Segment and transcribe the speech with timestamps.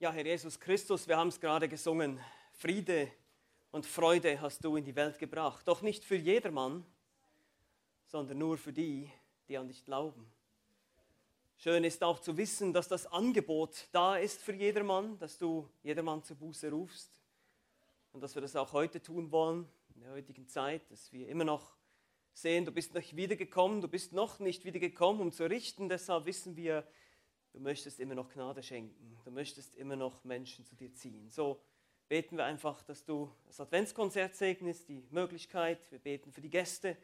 [0.00, 2.20] Ja, Herr Jesus Christus, wir haben es gerade gesungen.
[2.52, 3.10] Friede
[3.72, 5.66] und Freude hast du in die Welt gebracht.
[5.66, 6.86] Doch nicht für jedermann,
[8.06, 9.10] sondern nur für die,
[9.48, 10.30] die an dich glauben.
[11.56, 16.22] Schön ist auch zu wissen, dass das Angebot da ist für jedermann, dass du jedermann
[16.22, 17.10] zur Buße rufst
[18.12, 21.42] und dass wir das auch heute tun wollen, in der heutigen Zeit, dass wir immer
[21.42, 21.74] noch
[22.34, 25.88] sehen, du bist nicht wiedergekommen, du bist noch nicht wiedergekommen, um zu richten.
[25.88, 26.86] Deshalb wissen wir,
[27.52, 31.28] du möchtest immer noch Gnade schenken, du möchtest immer noch Menschen zu dir ziehen.
[31.28, 31.60] So
[32.08, 35.90] beten wir einfach, dass du das Adventskonzert segnest, die Möglichkeit.
[35.90, 36.96] Wir beten für die Gäste,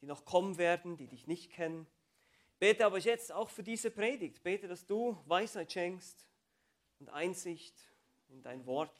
[0.00, 1.86] die noch kommen werden, die dich nicht kennen.
[2.58, 4.42] Bete aber jetzt auch für diese Predigt.
[4.42, 6.26] Bete, dass du Weisheit schenkst
[7.00, 7.74] und Einsicht
[8.28, 8.94] in dein Wort,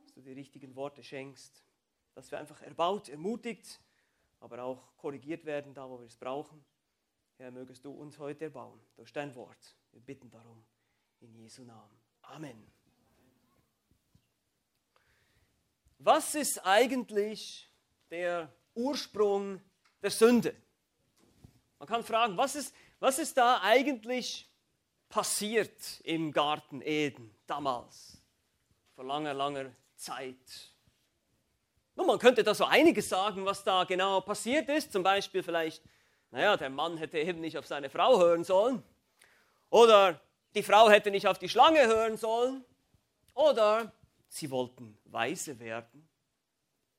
[0.00, 1.62] dass du die richtigen Worte schenkst,
[2.14, 3.80] dass wir einfach erbaut, ermutigt,
[4.40, 6.64] aber auch korrigiert werden, da wo wir es brauchen.
[7.38, 9.76] Herr, mögest du uns heute erbauen durch dein Wort.
[9.92, 10.64] Wir bitten darum
[11.20, 12.00] in Jesu Namen.
[12.22, 12.66] Amen.
[15.98, 17.70] Was ist eigentlich
[18.10, 19.60] der Ursprung
[20.02, 20.56] der Sünde?
[21.78, 24.50] Man kann fragen, was ist, was ist da eigentlich
[25.10, 28.16] passiert im Garten Eden damals,
[28.94, 30.72] vor langer, langer Zeit?
[31.96, 34.90] Nun, man könnte da so einiges sagen, was da genau passiert ist.
[34.90, 35.82] Zum Beispiel vielleicht,
[36.36, 38.82] naja, der Mann hätte eben nicht auf seine Frau hören sollen.
[39.70, 40.20] Oder
[40.54, 42.62] die Frau hätte nicht auf die Schlange hören sollen.
[43.32, 43.90] Oder
[44.28, 46.06] sie wollten weise werden.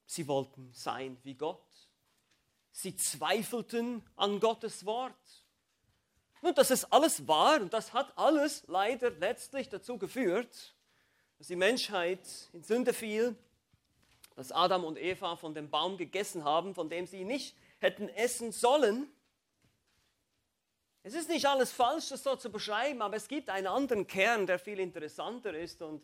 [0.08, 1.61] Sie wollten sein wie Gott.
[2.71, 5.13] Sie zweifelten an Gottes Wort.
[6.41, 10.73] Nun, das ist alles wahr und das hat alles leider letztlich dazu geführt,
[11.38, 13.35] dass die Menschheit in Sünde fiel,
[14.35, 18.52] dass Adam und Eva von dem Baum gegessen haben, von dem sie nicht hätten essen
[18.52, 19.11] sollen.
[21.08, 24.45] Es ist nicht alles falsch, das so zu beschreiben, aber es gibt einen anderen Kern,
[24.45, 26.03] der viel interessanter ist und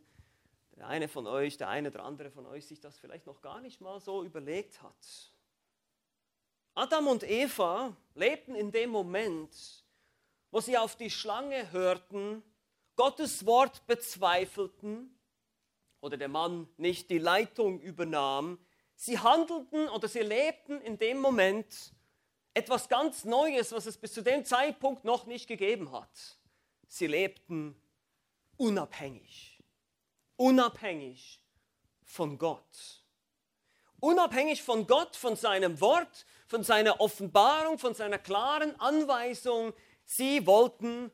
[0.78, 3.60] der eine von euch, der eine oder andere von euch sich das vielleicht noch gar
[3.60, 4.96] nicht mal so überlegt hat.
[6.74, 9.84] Adam und Eva lebten in dem Moment,
[10.52, 12.42] wo sie auf die Schlange hörten,
[12.96, 15.20] Gottes Wort bezweifelten
[16.00, 18.58] oder der Mann nicht die Leitung übernahm.
[18.96, 21.92] Sie handelten oder sie lebten in dem Moment
[22.54, 26.38] etwas ganz Neues, was es bis zu dem Zeitpunkt noch nicht gegeben hat.
[26.88, 27.76] Sie lebten
[28.58, 29.60] unabhängig,
[30.36, 31.40] unabhängig
[32.04, 33.02] von Gott.
[34.00, 39.74] Unabhängig von Gott, von seinem Wort, von seiner Offenbarung, von seiner klaren Anweisung.
[40.06, 41.10] Sie wollten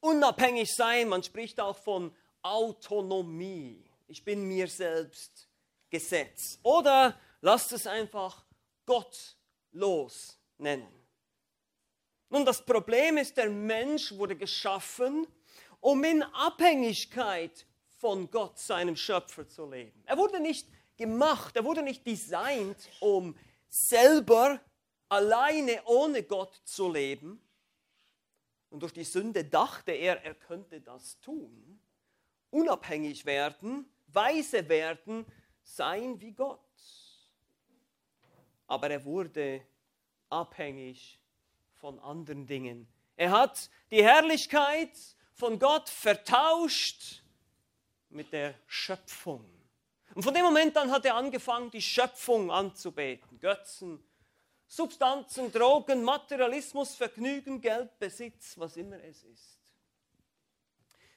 [0.00, 1.08] unabhängig sein.
[1.08, 3.82] Man spricht auch von Autonomie.
[4.06, 5.48] Ich bin mir selbst
[5.88, 6.58] Gesetz.
[6.62, 8.44] Oder lasst es einfach
[8.84, 10.88] gottlos nennen.
[12.28, 15.26] Nun, das Problem ist, der Mensch wurde geschaffen,
[15.80, 17.66] um in Abhängigkeit
[17.98, 20.02] von Gott, seinem Schöpfer, zu leben.
[20.04, 20.66] Er wurde nicht
[20.96, 23.36] gemacht, er wurde nicht designt, um
[23.68, 24.60] selber
[25.08, 27.40] alleine ohne Gott zu leben.
[28.70, 31.80] Und durch die Sünde dachte er, er könnte das tun,
[32.50, 35.24] unabhängig werden, weise werden,
[35.62, 36.60] sein wie Gott.
[38.66, 39.62] Aber er wurde
[40.30, 41.20] abhängig
[41.74, 42.88] von anderen Dingen.
[43.16, 44.90] Er hat die Herrlichkeit
[45.34, 47.22] von Gott vertauscht
[48.08, 49.44] mit der Schöpfung.
[50.14, 53.40] Und von dem Moment an hat er angefangen, die Schöpfung anzubeten.
[53.40, 54.02] Götzen,
[54.66, 59.58] Substanzen, Drogen, Materialismus, Vergnügen, Geld, Besitz, was immer es ist.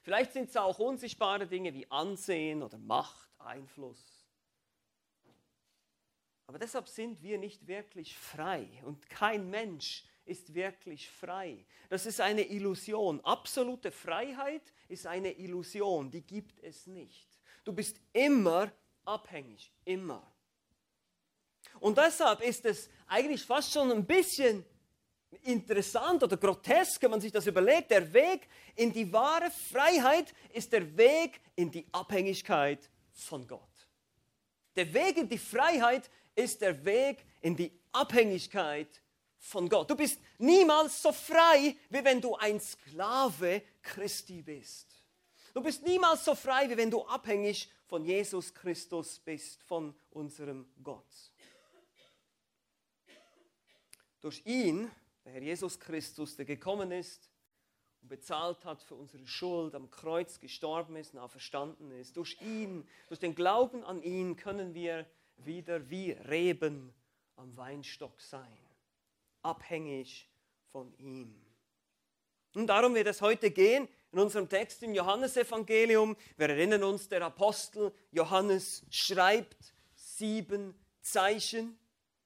[0.02, 4.17] Vielleicht sind es auch unsichtbare Dinge wie Ansehen oder Macht, Einfluss.
[6.48, 11.66] Aber deshalb sind wir nicht wirklich frei und kein Mensch ist wirklich frei.
[11.90, 13.20] Das ist eine Illusion.
[13.20, 17.28] Absolute Freiheit ist eine Illusion, die gibt es nicht.
[17.64, 18.72] Du bist immer
[19.04, 20.26] abhängig, immer.
[21.80, 24.64] Und deshalb ist es eigentlich fast schon ein bisschen
[25.42, 27.90] interessant oder grotesk, wenn man sich das überlegt.
[27.90, 33.60] Der Weg in die wahre Freiheit ist der Weg in die Abhängigkeit von Gott.
[34.76, 36.08] Der Weg in die Freiheit
[36.38, 39.02] ist der Weg in die Abhängigkeit
[39.38, 39.90] von Gott.
[39.90, 44.86] Du bist niemals so frei, wie wenn du ein Sklave Christi bist.
[45.52, 50.68] Du bist niemals so frei, wie wenn du abhängig von Jesus Christus bist, von unserem
[50.82, 51.04] Gott.
[54.20, 54.90] Durch ihn,
[55.24, 57.30] der Herr Jesus Christus, der gekommen ist
[58.02, 62.86] und bezahlt hat für unsere Schuld, am Kreuz gestorben ist und auferstanden ist, durch ihn,
[63.08, 65.06] durch den Glauben an ihn können wir
[65.44, 66.92] wieder wie Reben
[67.36, 68.58] am Weinstock sein,
[69.42, 70.28] abhängig
[70.72, 71.34] von ihm.
[72.54, 76.16] Und darum wird es heute gehen in unserem Text im Johannesevangelium.
[76.36, 81.78] Wir erinnern uns, der Apostel Johannes schreibt sieben Zeichen,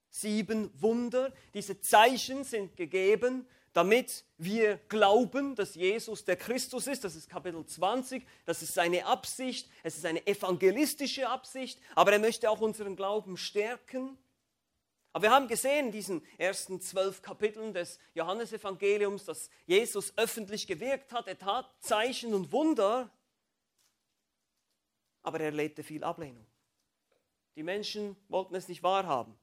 [0.09, 1.33] sieben Wunder.
[1.53, 7.03] Diese Zeichen sind gegeben, damit wir glauben, dass Jesus der Christus ist.
[7.03, 8.25] Das ist Kapitel 20.
[8.45, 9.69] Das ist seine Absicht.
[9.81, 11.79] Es ist eine evangelistische Absicht.
[11.95, 14.17] Aber er möchte auch unseren Glauben stärken.
[15.11, 21.11] Aber wir haben gesehen in diesen ersten zwölf Kapiteln des Johannesevangeliums, dass Jesus öffentlich gewirkt
[21.11, 21.27] hat.
[21.27, 23.11] Er tat Zeichen und Wunder,
[25.21, 26.45] aber er erlebte viel Ablehnung.
[27.55, 29.37] Die Menschen wollten es nicht wahrhaben.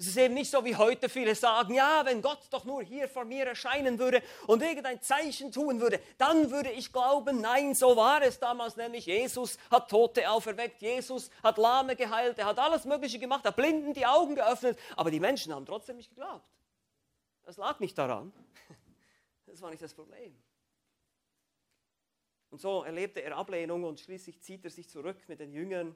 [0.00, 3.06] Es ist eben nicht so, wie heute viele sagen, ja, wenn Gott doch nur hier
[3.06, 7.98] vor mir erscheinen würde und irgendein Zeichen tun würde, dann würde ich glauben, nein, so
[7.98, 9.04] war es damals nämlich.
[9.04, 13.56] Jesus hat Tote auferweckt, Jesus hat Lahme geheilt, er hat alles Mögliche gemacht, er hat
[13.56, 16.48] Blinden die Augen geöffnet, aber die Menschen haben trotzdem nicht geglaubt.
[17.44, 18.32] Das lag nicht daran.
[19.44, 20.40] Das war nicht das Problem.
[22.50, 25.94] Und so erlebte er Ablehnung und schließlich zieht er sich zurück mit den Jüngern.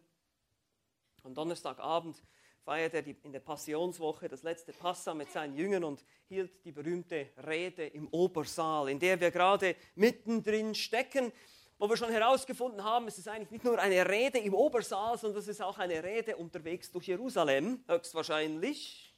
[1.22, 2.20] Am Donnerstagabend
[2.64, 7.28] feierte er in der Passionswoche das letzte Passa mit seinen Jüngern und hielt die berühmte
[7.46, 11.30] Rede im Obersaal, in der wir gerade mittendrin stecken,
[11.78, 15.40] wo wir schon herausgefunden haben, es ist eigentlich nicht nur eine Rede im Obersaal, sondern
[15.40, 19.14] es ist auch eine Rede unterwegs durch Jerusalem, höchstwahrscheinlich.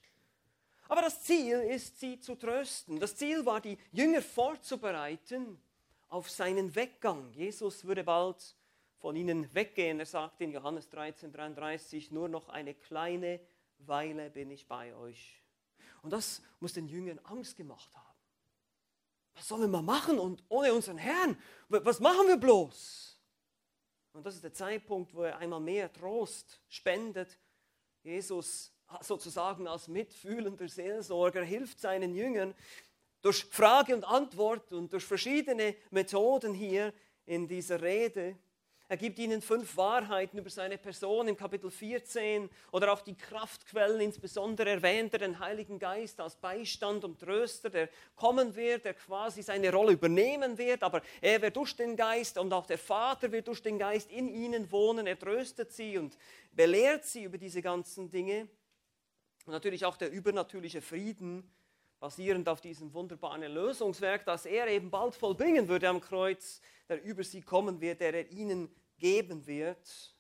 [0.89, 2.99] Aber das Ziel ist, sie zu trösten.
[2.99, 5.61] Das Ziel war, die Jünger vorzubereiten
[6.09, 7.33] auf seinen Weggang.
[7.33, 8.56] Jesus würde bald
[8.99, 10.01] von ihnen weggehen.
[10.01, 13.41] Er sagt in Johannes 13, 33, nur noch eine kleine
[13.79, 15.43] Weile bin ich bei euch.
[16.03, 18.07] Und das muss den Jüngern Angst gemacht haben.
[19.35, 21.37] Was sollen wir machen und ohne unseren Herrn?
[21.69, 23.21] Was machen wir bloß?
[24.13, 27.39] Und das ist der Zeitpunkt, wo er einmal mehr Trost spendet.
[28.03, 32.55] Jesus sozusagen als mitfühlender Seelsorger hilft seinen Jüngern
[33.21, 36.95] durch Frage und Antwort und durch verschiedene Methoden hier
[37.27, 38.39] in dieser Rede.
[38.89, 44.01] Er gibt ihnen fünf Wahrheiten über seine Person im Kapitel 14 oder auch die Kraftquellen,
[44.01, 49.43] insbesondere erwähnt er den Heiligen Geist als Beistand und Tröster, der kommen wird, der quasi
[49.43, 53.49] seine Rolle übernehmen wird, aber er wird durch den Geist und auch der Vater wird
[53.49, 56.17] durch den Geist in ihnen wohnen, er tröstet sie und
[56.53, 58.47] belehrt sie über diese ganzen Dinge.
[59.47, 61.51] Und natürlich auch der übernatürliche Frieden,
[61.99, 67.25] basierend auf diesem wunderbaren Erlösungswerk, das er eben bald vollbringen würde am Kreuz, der über
[67.25, 68.69] sie kommen wird, der er ihnen
[68.99, 70.15] geben wird.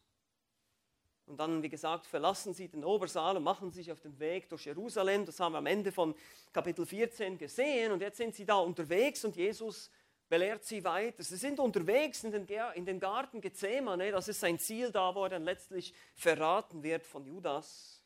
[1.26, 4.66] Und dann, wie gesagt, verlassen sie den Obersaal und machen sich auf den Weg durch
[4.66, 5.26] Jerusalem.
[5.26, 6.14] Das haben wir am Ende von
[6.52, 7.90] Kapitel 14 gesehen.
[7.90, 9.90] Und jetzt sind sie da unterwegs und Jesus
[10.28, 11.22] belehrt sie weiter.
[11.22, 14.12] Sie sind unterwegs in den, in den Garten Gethsemane.
[14.12, 18.02] Das ist sein Ziel da, wo er dann letztlich verraten wird von Judas.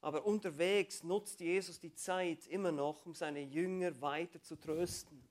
[0.00, 5.27] Aber unterwegs nutzt Jesus die Zeit immer noch, um seine Jünger weiter zu trösten.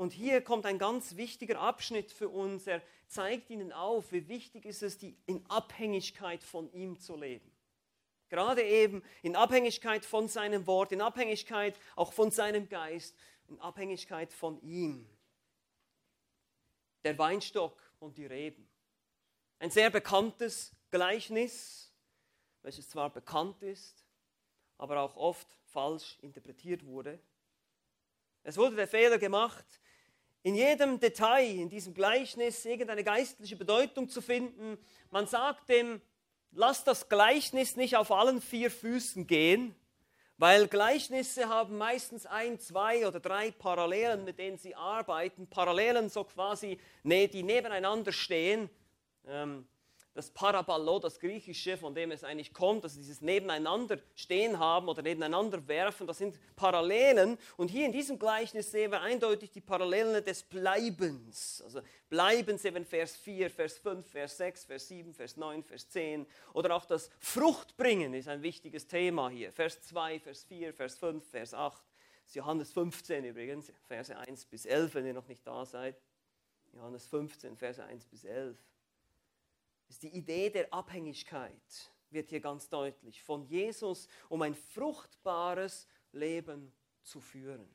[0.00, 2.66] Und hier kommt ein ganz wichtiger Abschnitt für uns.
[2.66, 7.52] Er zeigt ihnen auf, wie wichtig ist es, die in Abhängigkeit von ihm zu leben.
[8.30, 13.14] Gerade eben in Abhängigkeit von seinem Wort, in Abhängigkeit auch von seinem Geist,
[13.46, 15.06] in Abhängigkeit von ihm.
[17.04, 18.66] Der Weinstock und die Reben.
[19.58, 21.90] Ein sehr bekanntes Gleichnis
[22.62, 24.06] welches zwar bekannt ist,
[24.78, 27.18] aber auch oft falsch interpretiert wurde.
[28.42, 29.66] Es wurde der Fehler gemacht,
[30.42, 34.78] in jedem Detail in diesem Gleichnis irgendeine geistliche Bedeutung zu finden.
[35.10, 36.00] Man sagt dem,
[36.52, 39.74] lass das Gleichnis nicht auf allen vier Füßen gehen,
[40.38, 45.46] weil Gleichnisse haben meistens ein, zwei oder drei Parallelen, mit denen sie arbeiten.
[45.46, 48.70] Parallelen so quasi, die nebeneinander stehen.
[49.26, 49.66] Ähm,
[50.12, 55.02] das Paraballo, das Griechische, von dem es eigentlich kommt, dass dieses Nebeneinander stehen haben oder
[55.02, 57.38] nebeneinander werfen, das sind Parallelen.
[57.56, 61.62] Und hier in diesem Gleichnis sehen wir eindeutig die Parallelen des Bleibens.
[61.64, 66.26] Also Bleibens eben Vers 4, Vers 5, Vers 6, Vers 7, Vers 9, Vers 10.
[66.54, 69.52] Oder auch das Fruchtbringen ist ein wichtiges Thema hier.
[69.52, 71.80] Vers 2, Vers 4, Vers 5, Vers 8.
[72.22, 75.96] Das ist Johannes 15 übrigens, Verse 1 bis 11, wenn ihr noch nicht da seid.
[76.72, 78.56] Johannes 15, Verse 1 bis 11
[79.90, 86.72] ist die Idee der Abhängigkeit, wird hier ganz deutlich, von Jesus, um ein fruchtbares Leben
[87.02, 87.68] zu führen.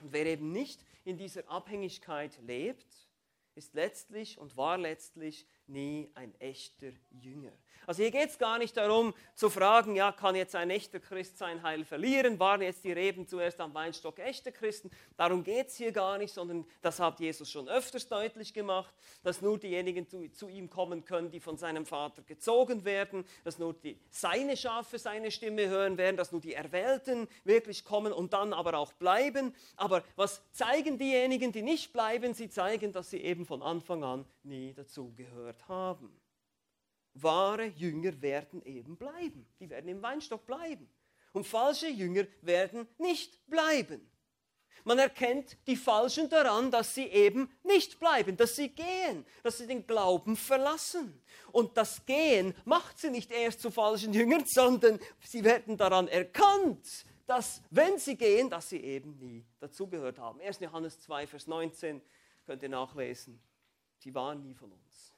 [0.00, 3.08] Und wer eben nicht in dieser Abhängigkeit lebt,
[3.54, 7.52] ist letztlich und war letztlich nie ein echter Jünger.
[7.88, 11.38] Also hier geht es gar nicht darum zu fragen, ja, kann jetzt ein echter Christ
[11.38, 12.38] sein Heil verlieren?
[12.38, 14.90] Waren jetzt die Reben zuerst am Weinstock echte Christen?
[15.16, 19.40] Darum geht es hier gar nicht, sondern das hat Jesus schon öfters deutlich gemacht, dass
[19.40, 23.72] nur diejenigen zu, zu ihm kommen können, die von seinem Vater gezogen werden, dass nur
[23.72, 28.52] die, seine Schafe seine Stimme hören werden, dass nur die Erwählten wirklich kommen und dann
[28.52, 29.54] aber auch bleiben.
[29.76, 32.34] Aber was zeigen diejenigen, die nicht bleiben?
[32.34, 36.20] Sie zeigen, dass sie eben von Anfang an nie dazugehört haben
[37.22, 39.46] wahre Jünger werden eben bleiben.
[39.60, 40.88] Die werden im Weinstock bleiben.
[41.32, 44.10] Und falsche Jünger werden nicht bleiben.
[44.84, 49.66] Man erkennt die Falschen daran, dass sie eben nicht bleiben, dass sie gehen, dass sie
[49.66, 51.20] den Glauben verlassen.
[51.52, 57.04] Und das Gehen macht sie nicht erst zu falschen Jüngern, sondern sie werden daran erkannt,
[57.26, 60.40] dass wenn sie gehen, dass sie eben nie dazugehört haben.
[60.40, 60.60] 1.
[60.60, 62.00] Johannes 2, Vers 19
[62.46, 63.42] könnt ihr nachlesen.
[63.98, 65.14] Sie waren nie von uns.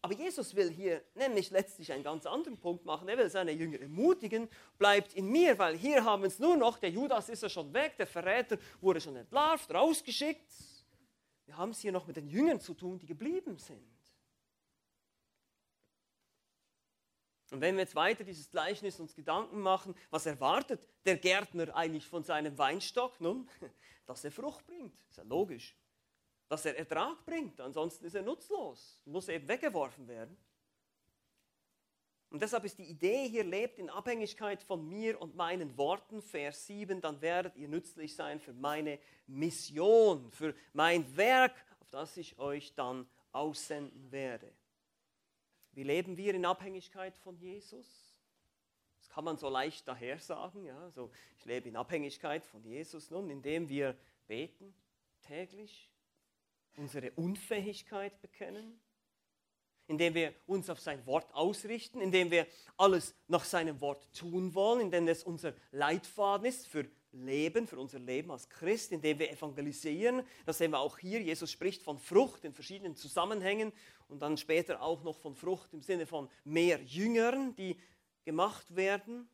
[0.00, 3.08] Aber Jesus will hier nämlich letztlich einen ganz anderen Punkt machen.
[3.08, 4.48] Er will seine Jünger ermutigen,
[4.78, 7.96] bleibt in mir, weil hier haben es nur noch, der Judas ist ja schon weg,
[7.96, 10.52] der Verräter wurde schon entlarvt, rausgeschickt.
[11.46, 13.82] Wir haben es hier noch mit den Jüngern zu tun, die geblieben sind.
[17.50, 22.06] Und wenn wir jetzt weiter dieses Gleichnis uns Gedanken machen, was erwartet der Gärtner eigentlich
[22.06, 23.20] von seinem Weinstock?
[23.20, 23.48] Nun,
[24.06, 24.94] dass er Frucht bringt.
[25.08, 25.74] Ist ja logisch
[26.48, 27.60] dass er Ertrag bringt.
[27.60, 30.36] Ansonsten ist er nutzlos, muss eben weggeworfen werden.
[32.30, 36.66] Und deshalb ist die Idee hier, lebt in Abhängigkeit von mir und meinen Worten, Vers
[36.66, 42.38] 7, dann werdet ihr nützlich sein für meine Mission, für mein Werk, auf das ich
[42.38, 44.52] euch dann aussenden werde.
[45.72, 48.20] Wie leben wir in Abhängigkeit von Jesus?
[48.98, 53.10] Das kann man so leicht daher sagen, ja, so ich lebe in Abhängigkeit von Jesus,
[53.10, 54.74] nun, indem wir beten
[55.22, 55.90] täglich,
[56.78, 58.80] unsere Unfähigkeit bekennen,
[59.88, 64.80] indem wir uns auf sein Wort ausrichten, indem wir alles nach seinem Wort tun wollen,
[64.80, 70.22] indem es unser Leitfaden ist für Leben, für unser Leben als Christ, indem wir evangelisieren.
[70.44, 71.20] Das sehen wir auch hier.
[71.20, 73.72] Jesus spricht von Frucht in verschiedenen Zusammenhängen
[74.08, 77.80] und dann später auch noch von Frucht im Sinne von mehr Jüngern, die
[78.24, 79.28] gemacht werden.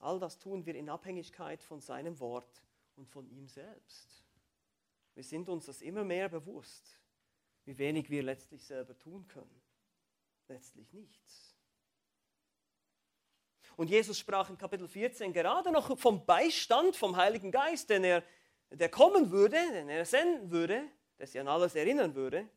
[0.00, 2.64] All das tun wir in Abhängigkeit von seinem Wort
[2.96, 4.23] und von ihm selbst.
[5.14, 6.98] Wir sind uns das immer mehr bewusst,
[7.64, 9.62] wie wenig wir letztlich selber tun können.
[10.48, 11.56] Letztlich nichts.
[13.76, 18.22] Und Jesus sprach in Kapitel 14 gerade noch vom Beistand vom Heiligen Geist, den er,
[18.70, 20.84] der kommen würde, den er senden würde,
[21.18, 22.48] der sich an alles erinnern würde.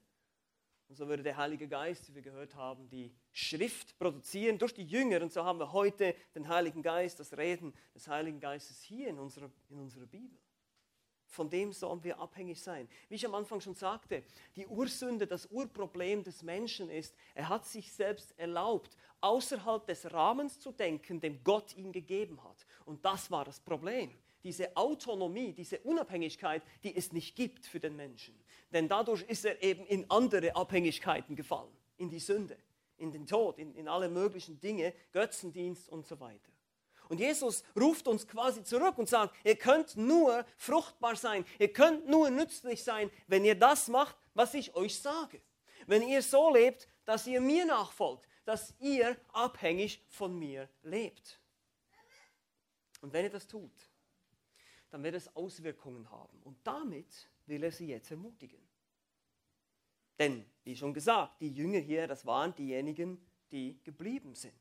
[0.89, 4.85] Und so würde der Heilige Geist, wie wir gehört haben, die Schrift produzieren durch die
[4.85, 5.21] Jünger.
[5.21, 9.19] Und so haben wir heute den Heiligen Geist, das Reden des Heiligen Geistes hier in
[9.19, 10.39] unserer, in unserer Bibel.
[11.27, 12.87] Von dem sollen wir abhängig sein.
[13.09, 14.23] Wie ich am Anfang schon sagte,
[14.55, 20.59] die Ursünde, das Urproblem des Menschen ist, er hat sich selbst erlaubt, außerhalb des Rahmens
[20.59, 22.65] zu denken, den Gott ihm gegeben hat.
[22.85, 24.11] Und das war das Problem.
[24.43, 28.39] Diese Autonomie, diese Unabhängigkeit, die es nicht gibt für den Menschen.
[28.71, 32.57] Denn dadurch ist er eben in andere Abhängigkeiten gefallen, in die Sünde,
[32.97, 36.51] in den Tod, in, in alle möglichen Dinge, Götzendienst und so weiter.
[37.09, 42.07] Und Jesus ruft uns quasi zurück und sagt, ihr könnt nur fruchtbar sein, ihr könnt
[42.07, 45.41] nur nützlich sein, wenn ihr das macht, was ich euch sage.
[45.85, 51.39] Wenn ihr so lebt, dass ihr mir nachfolgt, dass ihr abhängig von mir lebt.
[53.01, 53.71] Und wenn ihr das tut,
[54.89, 56.41] dann wird es Auswirkungen haben.
[56.43, 58.65] Und damit will er sie jetzt ermutigen.
[60.19, 64.57] Denn, wie schon gesagt, die Jünger hier, das waren diejenigen, die geblieben sind.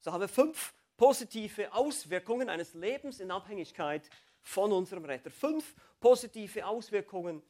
[0.00, 4.08] So haben wir fünf positive Auswirkungen eines Lebens in Abhängigkeit
[4.42, 5.30] von unserem Retter.
[5.30, 7.42] Fünf positive Auswirkungen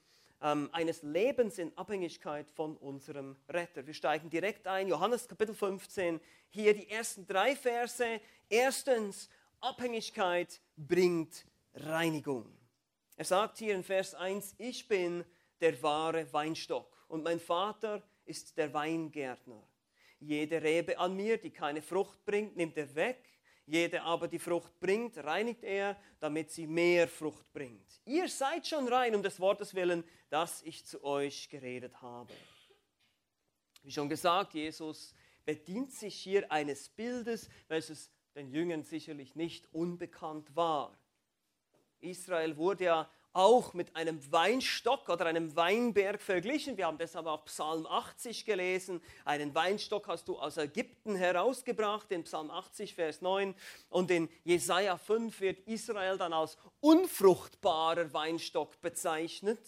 [0.43, 3.87] ähm, eines Lebens in Abhängigkeit von unserem Retter.
[3.87, 8.21] Wir steigen direkt ein, Johannes Kapitel 15, hier die ersten drei Verse.
[8.49, 9.29] Erstens,
[9.61, 12.51] Abhängigkeit bringt Reinigung.
[13.17, 15.25] Er sagt hier in Vers 1, ich bin
[15.61, 19.63] der wahre Weinstock und mein Vater ist der Weingärtner.
[20.19, 23.23] Jede Rebe an mir, die keine Frucht bringt, nimmt er weg
[23.67, 28.01] jede aber die Frucht bringt, reinigt er, damit sie mehr Frucht bringt.
[28.05, 32.33] Ihr seid schon rein um des Wortes willen, das ich zu euch geredet habe.
[33.83, 40.55] Wie schon gesagt, Jesus bedient sich hier eines Bildes, welches den Jüngern sicherlich nicht unbekannt
[40.55, 40.97] war.
[42.01, 46.79] Israel wurde ja auch mit einem Weinstock oder einem Weinberg verglichen.
[46.79, 49.03] Wir haben deshalb auch Psalm 80 gelesen.
[49.27, 53.55] Einen Weinstock hast du aus Ägypten herausgebracht, in Psalm 80, Vers 9.
[53.91, 59.61] Und in Jesaja 5 wird Israel dann als unfruchtbarer Weinstock bezeichnet.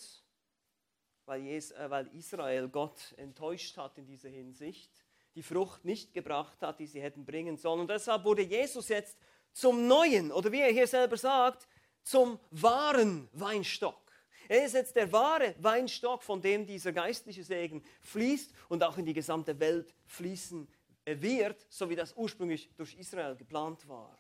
[1.27, 4.91] weil, äh, Israel Gott enttäuscht hat in dieser Hinsicht,
[5.35, 7.81] die Frucht nicht gebracht hat, die sie hätten bringen sollen.
[7.81, 9.19] Und deshalb wurde Jesus jetzt
[9.53, 11.69] zum neuen, oder wie er hier selber sagt,
[12.09, 14.01] zum wahren Weinstock.
[14.49, 19.05] Er ist jetzt der wahre Weinstock, von dem dieser geistliche Segen fließt und auch in
[19.05, 20.67] die gesamte Welt fließen
[21.05, 24.19] wird, so wie das ursprünglich durch Israel geplant war.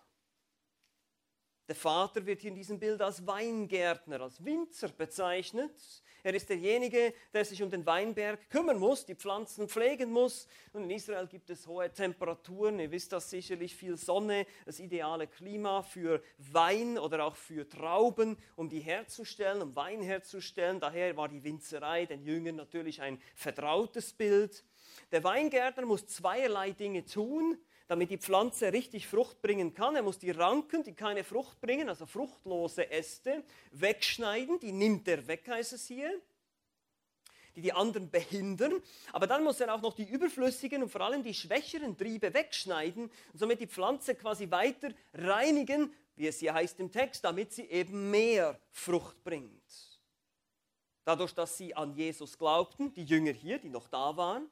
[1.68, 5.70] Der Vater wird hier in diesem Bild als Weingärtner, als Winzer bezeichnet.
[6.22, 10.48] Er ist derjenige, der sich um den Weinberg kümmern muss, die Pflanzen pflegen muss.
[10.72, 15.26] Und in Israel gibt es hohe Temperaturen, ihr wisst das sicherlich, viel Sonne, das ideale
[15.26, 20.80] Klima für Wein oder auch für Trauben, um die herzustellen, um Wein herzustellen.
[20.80, 24.64] Daher war die Winzerei den Jüngern natürlich ein vertrautes Bild.
[25.12, 29.96] Der Weingärtner muss zweierlei Dinge tun damit die Pflanze richtig Frucht bringen kann.
[29.96, 33.42] Er muss die Ranken, die keine Frucht bringen, also fruchtlose Äste,
[33.72, 34.60] wegschneiden.
[34.60, 36.12] Die nimmt er weg, heißt es hier.
[37.56, 38.74] Die die anderen behindern.
[39.12, 43.10] Aber dann muss er auch noch die überflüssigen und vor allem die schwächeren Triebe wegschneiden
[43.32, 47.64] und somit die Pflanze quasi weiter reinigen, wie es hier heißt im Text, damit sie
[47.64, 49.62] eben mehr Frucht bringt.
[51.04, 54.50] Dadurch, dass sie an Jesus glaubten, die Jünger hier, die noch da waren,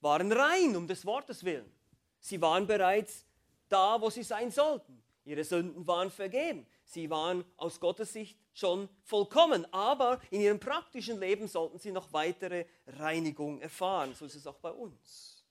[0.00, 1.77] waren rein um des Wortes willen.
[2.20, 3.24] Sie waren bereits
[3.68, 5.02] da, wo sie sein sollten.
[5.24, 6.66] Ihre Sünden waren vergeben.
[6.84, 9.70] Sie waren aus Gottes Sicht schon vollkommen.
[9.72, 14.14] Aber in ihrem praktischen Leben sollten sie noch weitere Reinigung erfahren.
[14.14, 15.44] So ist es auch bei uns.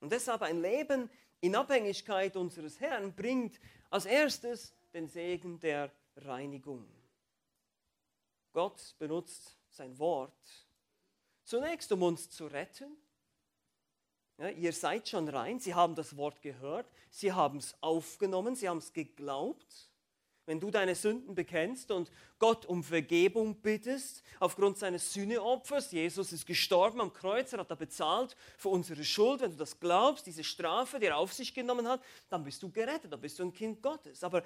[0.00, 6.88] Und deshalb ein Leben in Abhängigkeit unseres Herrn bringt als erstes den Segen der Reinigung.
[8.52, 10.32] Gott benutzt sein Wort
[11.44, 12.96] zunächst, um uns zu retten
[14.38, 18.68] ja, ihr seid schon rein, sie haben das Wort gehört, sie haben es aufgenommen, sie
[18.68, 19.90] haben es geglaubt.
[20.46, 26.46] Wenn du deine Sünden bekennst und Gott um Vergebung bittest, aufgrund seines Sühneopfers, Jesus ist
[26.46, 30.44] gestorben am Kreuz, er hat da bezahlt für unsere Schuld, wenn du das glaubst, diese
[30.44, 33.52] Strafe, die er auf sich genommen hat, dann bist du gerettet, dann bist du ein
[33.52, 34.24] Kind Gottes.
[34.24, 34.42] Aber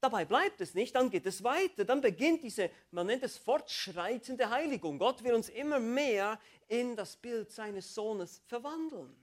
[0.00, 4.50] Dabei bleibt es nicht, dann geht es weiter, dann beginnt diese, man nennt es fortschreitende
[4.50, 4.98] Heiligung.
[4.98, 9.21] Gott will uns immer mehr in das Bild seines Sohnes verwandeln.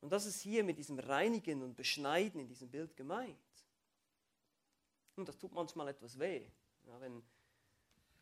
[0.00, 3.36] Und das ist hier mit diesem Reinigen und Beschneiden in diesem Bild gemeint.
[5.16, 6.46] Und das tut manchmal etwas weh,
[6.84, 7.22] ja, wenn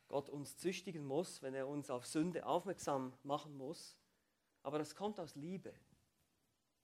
[0.09, 3.97] Gott uns züchtigen muss, wenn er uns auf Sünde aufmerksam machen muss.
[4.63, 5.75] Aber das kommt aus Liebe.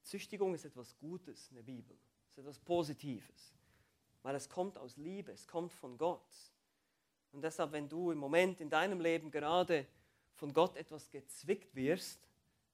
[0.02, 1.96] Züchtigung ist etwas Gutes in der Bibel,
[2.28, 3.54] ist etwas Positives,
[4.22, 6.52] weil es kommt aus Liebe, es kommt von Gott.
[7.30, 9.86] Und deshalb, wenn du im Moment in deinem Leben gerade
[10.34, 12.28] von Gott etwas gezwickt wirst,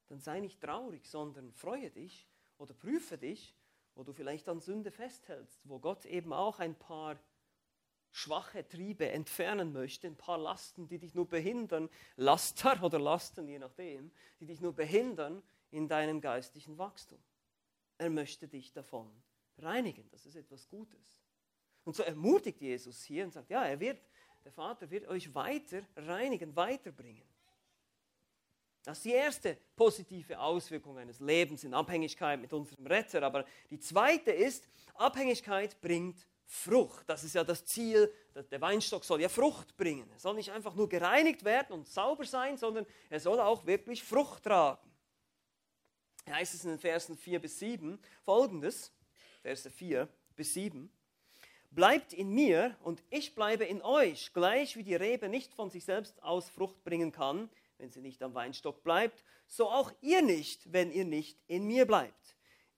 [0.08, 3.54] dann sei nicht traurig, sondern freue dich oder prüfe dich,
[3.94, 7.18] wo du vielleicht an Sünde festhältst, wo Gott eben auch ein paar
[8.10, 13.58] schwache Triebe entfernen möchte, ein paar Lasten, die dich nur behindern, Laster oder Lasten, je
[13.58, 17.22] nachdem, die dich nur behindern in deinem geistlichen Wachstum.
[17.98, 19.10] Er möchte dich davon
[19.58, 21.20] reinigen, das ist etwas Gutes.
[21.84, 24.00] Und so ermutigt Jesus hier und sagt, ja, er wird,
[24.44, 27.26] der Vater wird euch weiter reinigen, weiterbringen.
[28.88, 33.22] Das ist die erste positive Auswirkung eines Lebens in Abhängigkeit mit unserem Retter.
[33.22, 37.06] Aber die zweite ist, Abhängigkeit bringt Frucht.
[37.06, 38.10] Das ist ja das Ziel.
[38.50, 40.10] Der Weinstock soll ja Frucht bringen.
[40.10, 44.02] Er soll nicht einfach nur gereinigt werden und sauber sein, sondern er soll auch wirklich
[44.02, 44.90] Frucht tragen.
[46.24, 48.90] Hier heißt es in den Versen 4 bis 7 folgendes,
[49.42, 50.90] Verse 4 bis 7.
[51.70, 55.84] Bleibt in mir und ich bleibe in euch, gleich wie die Rebe nicht von sich
[55.84, 60.72] selbst aus Frucht bringen kann, wenn sie nicht am Weinstock bleibt, so auch ihr nicht,
[60.72, 62.36] wenn ihr nicht in mir bleibt.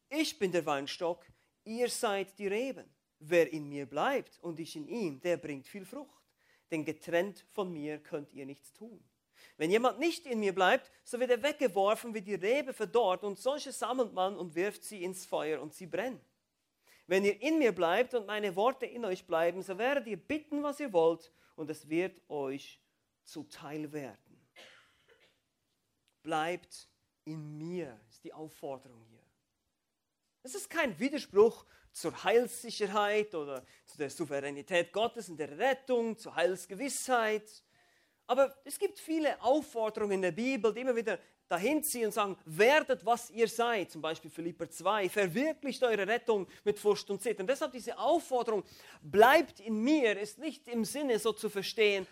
[0.09, 1.25] Ich bin der Weinstock,
[1.65, 2.89] ihr seid die Reben.
[3.19, 6.23] Wer in mir bleibt und ich in ihm, der bringt viel Frucht.
[6.71, 9.03] Denn getrennt von mir könnt ihr nichts tun.
[9.57, 13.39] Wenn jemand nicht in mir bleibt, so wird er weggeworfen wie die Rebe verdorrt und
[13.39, 16.21] solche sammelt man und wirft sie ins Feuer und sie brennen.
[17.07, 20.63] Wenn ihr in mir bleibt und meine Worte in euch bleiben, so werdet ihr bitten,
[20.63, 22.81] was ihr wollt und es wird euch
[23.25, 24.30] zuteil werden
[26.23, 26.89] bleibt
[27.25, 29.23] in mir, ist die Aufforderung hier.
[30.43, 36.35] Es ist kein Widerspruch zur Heilssicherheit oder zu der Souveränität Gottes in der Rettung, zur
[36.35, 37.63] Heilsgewissheit.
[38.27, 42.39] Aber es gibt viele Aufforderungen in der Bibel, die immer wieder dahin ziehen und sagen,
[42.45, 43.91] werdet, was ihr seid.
[43.91, 47.47] Zum Beispiel Philipper 2, verwirklicht eure Rettung mit Furcht und Zittern.
[47.47, 48.63] Deshalb diese Aufforderung,
[49.03, 52.07] bleibt in mir, ist nicht im Sinne so zu verstehen,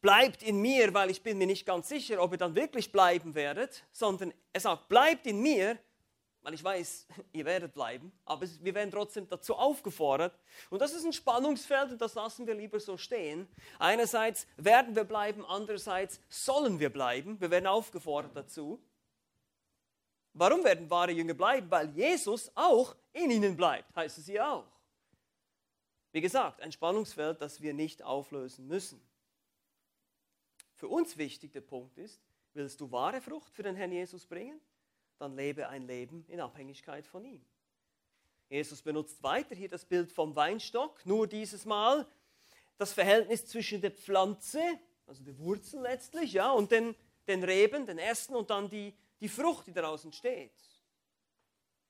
[0.00, 3.34] bleibt in mir, weil ich bin mir nicht ganz sicher, ob ihr dann wirklich bleiben
[3.34, 5.78] werdet, sondern er sagt, bleibt in mir,
[6.42, 10.38] weil ich weiß, ihr werdet bleiben, aber wir werden trotzdem dazu aufgefordert.
[10.70, 13.48] Und das ist ein Spannungsfeld und das lassen wir lieber so stehen.
[13.78, 17.40] Einerseits werden wir bleiben, andererseits sollen wir bleiben.
[17.40, 18.80] Wir werden aufgefordert dazu.
[20.34, 21.68] Warum werden wahre Jünger bleiben?
[21.70, 24.64] Weil Jesus auch in ihnen bleibt, heißt es hier auch.
[26.12, 29.07] Wie gesagt, ein Spannungsfeld, das wir nicht auflösen müssen.
[30.78, 32.20] Für uns wichtig der Punkt ist,
[32.54, 34.60] willst du wahre Frucht für den Herrn Jesus bringen?
[35.18, 37.44] Dann lebe ein Leben in Abhängigkeit von ihm.
[38.48, 42.06] Jesus benutzt weiter hier das Bild vom Weinstock, nur dieses Mal
[42.78, 44.62] das Verhältnis zwischen der Pflanze,
[45.06, 46.94] also der Wurzel letztlich, ja, und den,
[47.26, 50.52] den Reben, den Ästen und dann die, die Frucht, die daraus entsteht.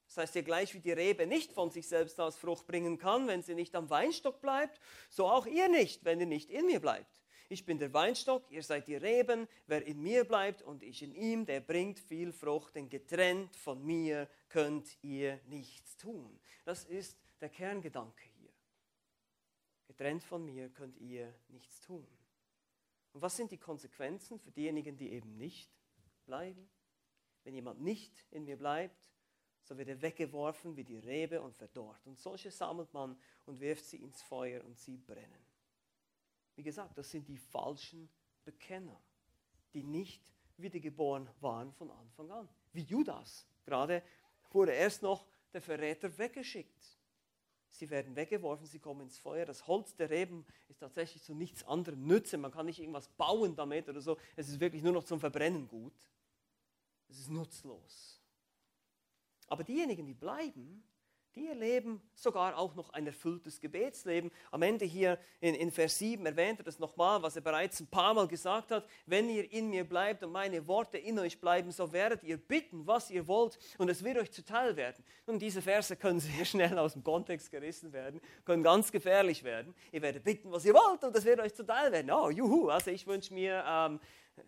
[0.07, 3.29] Das heißt ja gleich wie die Rebe nicht von sich selbst aus Frucht bringen kann,
[3.29, 6.81] wenn sie nicht am Weinstock bleibt, so auch ihr nicht, wenn ihr nicht in mir
[6.81, 7.20] bleibt.
[7.50, 11.14] Ich bin der Weinstock, ihr seid die Reben, wer in mir bleibt und ich in
[11.14, 16.38] ihm, der bringt viel Frucht, denn getrennt von mir könnt ihr nichts tun.
[16.64, 18.52] Das ist der Kerngedanke hier.
[19.87, 22.06] Getrennt von mir könnt ihr nichts tun.
[23.14, 25.70] Und was sind die Konsequenzen für diejenigen, die eben nicht
[26.26, 26.68] bleiben?
[27.44, 29.11] Wenn jemand nicht in mir bleibt,
[29.62, 32.06] so wird er weggeworfen wie die Rebe und verdorrt.
[32.06, 35.47] Und solche sammelt man und wirft sie ins Feuer und sie brennen.
[36.58, 38.08] Wie gesagt, das sind die falschen
[38.44, 39.00] Bekenner,
[39.74, 40.20] die nicht
[40.56, 42.48] wiedergeboren waren von Anfang an.
[42.72, 43.46] Wie Judas.
[43.64, 44.02] Gerade
[44.50, 46.98] wurde erst noch der Verräter weggeschickt.
[47.70, 49.46] Sie werden weggeworfen, sie kommen ins Feuer.
[49.46, 52.36] Das Holz der Reben ist tatsächlich zu nichts anderem Nütze.
[52.38, 54.18] Man kann nicht irgendwas bauen damit oder so.
[54.34, 55.94] Es ist wirklich nur noch zum Verbrennen gut.
[57.08, 58.20] Es ist nutzlos.
[59.46, 60.82] Aber diejenigen, die bleiben,
[61.34, 64.30] die erleben sogar auch noch ein erfülltes Gebetsleben.
[64.50, 67.86] Am Ende hier in, in Vers 7 erwähnt er das nochmal, was er bereits ein
[67.86, 68.86] paar Mal gesagt hat.
[69.06, 72.86] Wenn ihr in mir bleibt und meine Worte in euch bleiben, so werdet ihr bitten,
[72.86, 75.04] was ihr wollt und es wird euch zuteil werden.
[75.26, 79.74] Und diese Verse können sehr schnell aus dem Kontext gerissen werden, können ganz gefährlich werden.
[79.92, 82.10] Ihr werdet bitten, was ihr wollt und es wird euch zuteil werden.
[82.10, 83.64] Oh, juhu, also ich wünsche mir...
[83.66, 84.00] Ähm,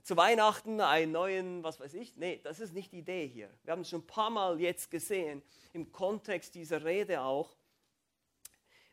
[0.03, 2.17] zu Weihnachten einen neuen, was weiß ich.
[2.17, 3.51] Nee, das ist nicht die Idee hier.
[3.65, 7.55] Wir haben es schon ein paar Mal jetzt gesehen, im Kontext dieser Rede auch.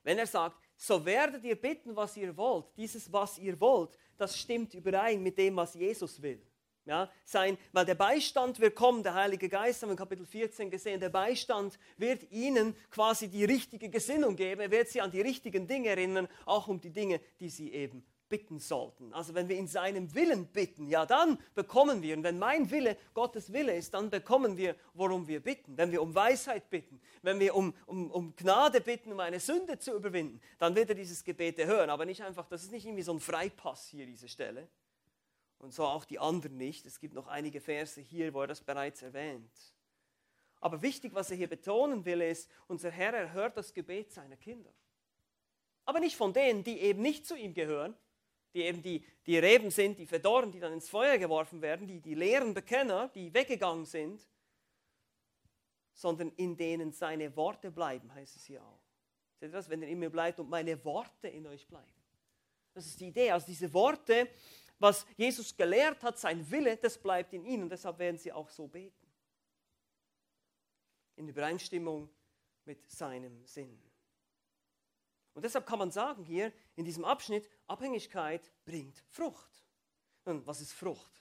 [0.03, 4.37] Wenn er sagt, so werdet ihr bitten, was ihr wollt, dieses, was ihr wollt, das
[4.37, 6.41] stimmt überein mit dem, was Jesus will.
[6.85, 10.71] Ja, sein, weil der Beistand wird kommen, der Heilige Geist, haben wir in Kapitel 14
[10.71, 15.19] gesehen, der Beistand wird ihnen quasi die richtige Gesinnung geben, er wird sie an die
[15.19, 19.13] richtigen Dinge erinnern, auch um die Dinge, die sie eben bitten sollten.
[19.13, 22.15] Also wenn wir in seinem Willen bitten, ja dann bekommen wir.
[22.15, 25.77] Und wenn mein Wille Gottes Wille ist, dann bekommen wir, worum wir bitten.
[25.77, 29.79] Wenn wir um Weisheit bitten, wenn wir um, um, um Gnade bitten, um eine Sünde
[29.79, 31.89] zu überwinden, dann wird er dieses Gebet hören.
[31.89, 34.67] Aber nicht einfach, das ist nicht irgendwie so ein Freipass hier, diese Stelle.
[35.59, 36.85] Und so auch die anderen nicht.
[36.85, 39.51] Es gibt noch einige Verse hier, wo er das bereits erwähnt.
[40.59, 44.71] Aber wichtig, was er hier betonen will, ist, unser Herr erhört das Gebet seiner Kinder.
[45.85, 47.95] Aber nicht von denen, die eben nicht zu ihm gehören,
[48.57, 51.99] die eben die, die Reben sind, die verdorren, die dann ins Feuer geworfen werden, die,
[51.99, 54.27] die leeren Bekenner, die weggegangen sind,
[55.93, 58.81] sondern in denen seine Worte bleiben, heißt es hier auch.
[59.39, 59.69] Seht ihr das?
[59.69, 61.85] Wenn ihr in mir bleibt und meine Worte in euch bleiben.
[62.73, 63.29] Das ist die Idee.
[63.29, 64.27] Also diese Worte,
[64.79, 67.63] was Jesus gelehrt hat, sein Wille, das bleibt in ihnen.
[67.63, 69.07] Und deshalb werden sie auch so beten.
[71.15, 72.09] In Übereinstimmung
[72.65, 73.79] mit seinem Sinn.
[75.37, 79.67] Und deshalb kann man sagen hier in diesem Abschnitt, Abhängigkeit bringt Frucht.
[80.25, 81.11] Nun, was ist Frucht?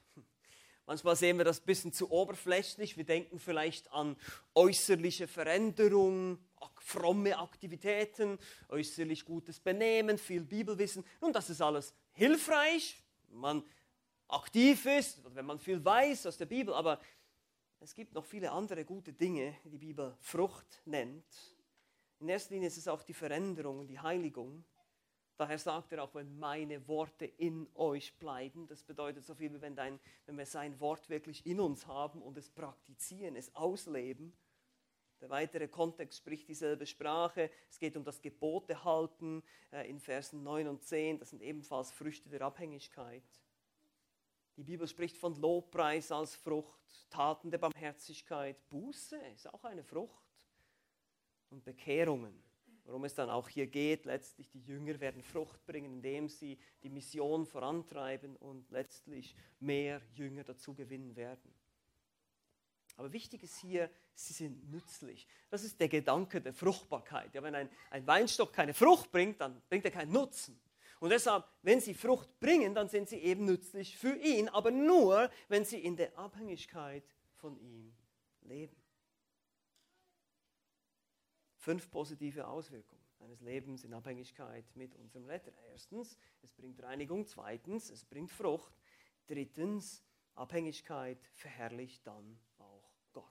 [0.87, 2.96] Manchmal sehen wir das ein bisschen zu oberflächlich.
[2.96, 4.16] Wir denken vielleicht an
[4.55, 6.38] äußerliche Veränderung,
[6.79, 8.38] fromme Aktivitäten,
[8.70, 11.05] äußerlich gutes Benehmen, viel Bibelwissen.
[11.20, 13.64] Nun, das ist alles hilfreich, wenn man
[14.29, 16.72] aktiv ist, wenn man viel weiß aus der Bibel.
[16.72, 17.00] Aber
[17.81, 21.56] es gibt noch viele andere gute Dinge, die die Bibel Frucht nennt.
[22.18, 24.64] In erster Linie ist es auch die Veränderung und die Heiligung.
[25.37, 29.61] Daher sagt er auch, wenn meine Worte in euch bleiben, das bedeutet so viel, wie
[29.61, 34.33] wenn, dein, wenn wir sein Wort wirklich in uns haben und es praktizieren, es ausleben.
[35.20, 37.50] Der weitere Kontext spricht dieselbe Sprache.
[37.70, 41.18] Es geht um das Gebote halten äh, in Versen 9 und 10.
[41.18, 43.24] Das sind ebenfalls Früchte der Abhängigkeit.
[44.57, 48.57] Die Bibel spricht von Lobpreis als Frucht, Taten der Barmherzigkeit.
[48.70, 50.26] Buße ist auch eine Frucht
[51.50, 52.42] und Bekehrungen.
[52.85, 56.88] Worum es dann auch hier geht, letztlich die Jünger werden Frucht bringen, indem sie die
[56.88, 61.52] Mission vorantreiben und letztlich mehr Jünger dazu gewinnen werden.
[62.96, 65.26] Aber wichtig ist hier, sie sind nützlich.
[65.50, 67.35] Das ist der Gedanke der Fruchtbarkeit.
[67.35, 70.59] Ja, wenn ein, ein Weinstock keine Frucht bringt, dann bringt er keinen Nutzen.
[70.98, 75.30] Und deshalb, wenn sie Frucht bringen, dann sind sie eben nützlich für ihn, aber nur,
[75.48, 77.04] wenn sie in der Abhängigkeit
[77.35, 77.92] von ihm
[78.42, 78.76] leben.
[81.66, 85.50] Fünf positive Auswirkungen eines Lebens in Abhängigkeit mit unserem Retter.
[85.72, 87.26] Erstens, es bringt Reinigung.
[87.26, 88.72] Zweitens, es bringt Frucht.
[89.26, 90.05] Drittens,
[90.37, 93.24] Abhängigkeit verherrlicht dann auch Gott.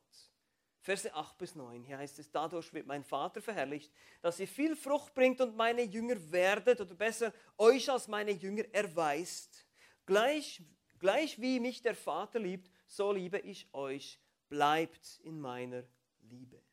[0.82, 4.76] Verse 8 bis 9, hier heißt es, dadurch wird mein Vater verherrlicht, dass ihr viel
[4.76, 9.65] Frucht bringt und meine Jünger werdet, oder besser, euch als meine Jünger erweist.
[10.06, 10.62] Gleich,
[11.00, 14.19] gleich wie mich der Vater liebt, so liebe ich euch.
[14.50, 15.86] Bleibt in meiner
[16.19, 16.64] Liebe.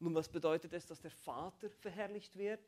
[0.00, 2.60] Nun, was bedeutet es, dass der Vater verherrlicht wird?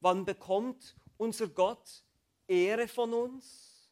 [0.00, 2.02] Wann bekommt unser Gott
[2.46, 3.90] Ehre von uns?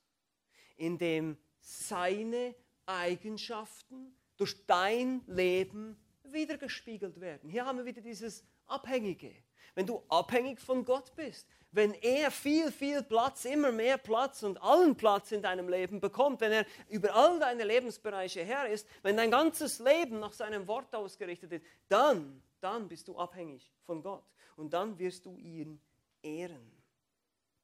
[0.76, 2.54] Indem seine
[2.86, 7.50] Eigenschaften durch dein Leben wiedergespiegelt werden.
[7.50, 9.34] Hier haben wir wieder dieses Abhängige.
[9.78, 14.60] Wenn du abhängig von Gott bist, wenn er viel, viel Platz, immer mehr Platz und
[14.60, 19.16] allen Platz in deinem Leben bekommt, wenn er über all deine Lebensbereiche her ist, wenn
[19.16, 24.24] dein ganzes Leben nach seinem Wort ausgerichtet ist, dann, dann bist du abhängig von Gott
[24.56, 25.80] und dann wirst du ihn
[26.22, 26.72] ehren.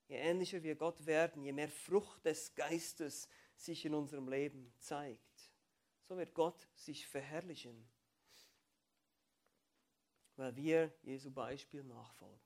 [0.07, 5.51] Je ähnlicher wir Gott werden, je mehr Frucht des Geistes sich in unserem Leben zeigt,
[6.05, 7.85] so wird Gott sich verherrlichen,
[10.37, 12.39] weil wir Jesu Beispiel nachfolgen.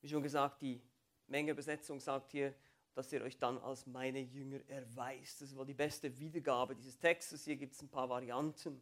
[0.00, 0.82] Wie schon gesagt, die
[1.26, 2.54] Mengeübersetzung sagt hier,
[2.94, 5.40] dass ihr euch dann als meine Jünger erweist.
[5.40, 7.44] Das ist wohl die beste Wiedergabe dieses Textes.
[7.44, 8.80] Hier gibt es ein paar Varianten.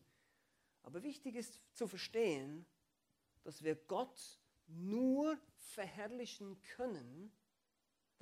[0.83, 2.67] Aber wichtig ist zu verstehen,
[3.45, 7.33] dass wir Gott nur verherrlichen können,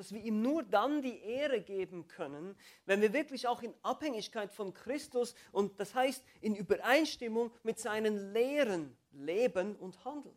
[0.01, 4.51] dass wir ihm nur dann die Ehre geben können, wenn wir wirklich auch in Abhängigkeit
[4.51, 10.35] von Christus und das heißt in Übereinstimmung mit seinen Lehren leben und handeln.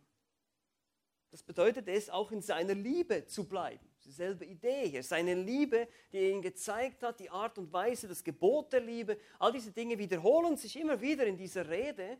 [1.32, 3.88] Das bedeutet es, auch in seiner Liebe zu bleiben.
[4.04, 5.02] Dieselbe Idee hier.
[5.02, 9.18] Seine Liebe, die er ihm gezeigt hat, die Art und Weise, das Gebot der Liebe,
[9.40, 12.18] all diese Dinge wiederholen sich immer wieder in dieser Rede.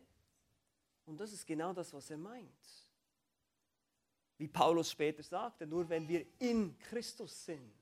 [1.04, 2.83] Und das ist genau das, was er meint.
[4.36, 7.74] Wie Paulus später sagte, nur wenn wir in Christus sind,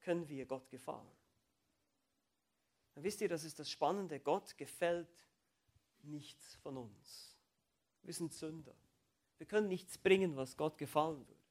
[0.00, 1.10] können wir Gott gefallen.
[2.94, 4.20] Dann wisst ihr, das ist das Spannende.
[4.20, 5.08] Gott gefällt
[6.02, 7.36] nichts von uns.
[8.02, 8.74] Wir sind Sünder.
[9.38, 11.42] Wir können nichts bringen, was Gott gefallen würde.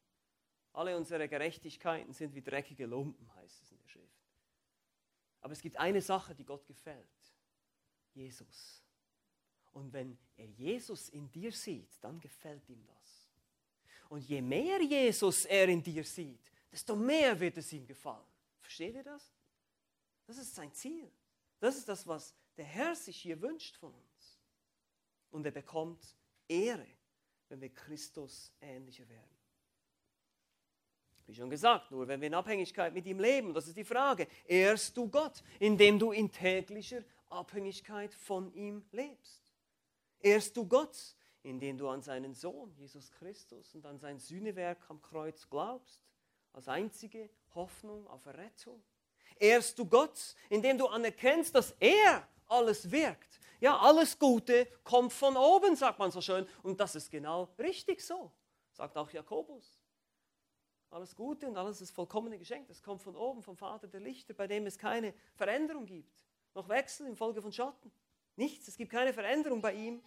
[0.73, 4.21] Alle unsere Gerechtigkeiten sind wie dreckige Lumpen, heißt es in der Schrift.
[5.41, 7.07] Aber es gibt eine Sache, die Gott gefällt.
[8.13, 8.83] Jesus.
[9.71, 13.20] Und wenn er Jesus in dir sieht, dann gefällt ihm das.
[14.11, 18.27] Und je mehr Jesus er in dir sieht, desto mehr wird es ihm gefallen.
[18.59, 19.33] Versteht ihr das?
[20.27, 21.09] Das ist sein Ziel.
[21.59, 24.39] Das ist das, was der Herr sich hier wünscht von uns.
[25.31, 26.15] Und er bekommt
[26.47, 26.87] Ehre
[27.51, 29.37] wenn wir Christus ähnlicher werden.
[31.27, 34.27] Wie schon gesagt, nur wenn wir in Abhängigkeit mit ihm leben, das ist die Frage,
[34.45, 39.43] ehrst du Gott, indem du in täglicher Abhängigkeit von ihm lebst?
[40.21, 40.97] Ehrst du Gott,
[41.43, 46.01] indem du an seinen Sohn, Jesus Christus, und an sein Sühnewerk am Kreuz glaubst,
[46.53, 48.83] als einzige Hoffnung auf Errettung?
[49.37, 55.37] Ehrst du Gott, indem du anerkennst, dass er alles wirkt, ja, alles Gute kommt von
[55.37, 56.47] oben, sagt man so schön.
[56.63, 58.31] Und das ist genau richtig so,
[58.71, 59.79] sagt auch Jakobus.
[60.89, 62.67] Alles Gute und alles ist vollkommene Geschenk.
[62.67, 66.11] Das kommt von oben, vom Vater der Lichter, bei dem es keine Veränderung gibt.
[66.55, 67.91] Noch Wechsel infolge von Schatten.
[68.35, 70.03] Nichts, es gibt keine Veränderung bei ihm.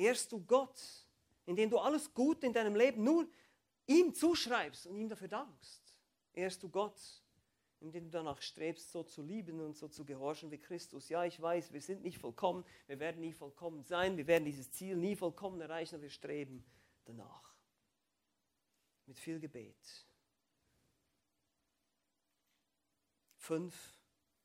[0.00, 0.80] Ehrst du Gott,
[1.44, 3.28] indem du alles Gute in deinem Leben nur
[3.86, 5.94] ihm zuschreibst und ihm dafür dankst.
[6.32, 6.98] Ehrst du Gott,
[7.80, 11.10] indem du danach strebst, so zu lieben und so zu gehorchen wie Christus.
[11.10, 14.70] Ja, ich weiß, wir sind nicht vollkommen, wir werden nie vollkommen sein, wir werden dieses
[14.70, 16.64] Ziel nie vollkommen erreichen, aber wir streben
[17.04, 17.54] danach.
[19.04, 20.06] Mit viel Gebet.
[23.36, 23.98] Fünf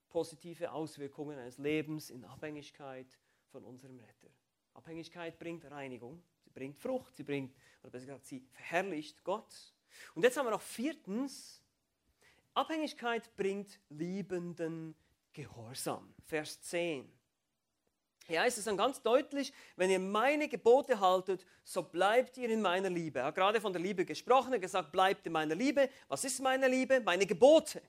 [0.09, 3.07] positive Auswirkungen eines Lebens in Abhängigkeit
[3.51, 4.31] von unserem Retter.
[4.75, 9.73] Abhängigkeit bringt Reinigung, sie bringt Frucht, sie bringt, oder besser gesagt, sie verherrlicht Gott.
[10.13, 11.61] Und jetzt haben wir noch viertens,
[12.53, 14.95] Abhängigkeit bringt liebenden
[15.33, 16.13] Gehorsam.
[16.25, 17.11] Vers 10.
[18.27, 22.61] Hier heißt es dann ganz deutlich, wenn ihr meine Gebote haltet, so bleibt ihr in
[22.61, 23.19] meiner Liebe.
[23.19, 25.89] Er hat gerade von der Liebe gesprochen, er hat gesagt, bleibt in meiner Liebe.
[26.07, 27.01] Was ist meine Liebe?
[27.01, 27.81] Meine Gebote.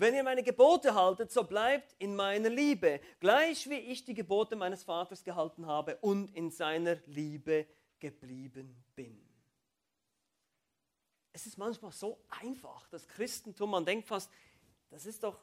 [0.00, 4.56] Wenn ihr meine Gebote haltet, so bleibt in meiner Liebe, gleich wie ich die Gebote
[4.56, 7.66] meines Vaters gehalten habe und in seiner Liebe
[7.98, 9.28] geblieben bin
[11.38, 14.28] es ist manchmal so einfach, das Christentum, man denkt fast,
[14.90, 15.38] das ist doch,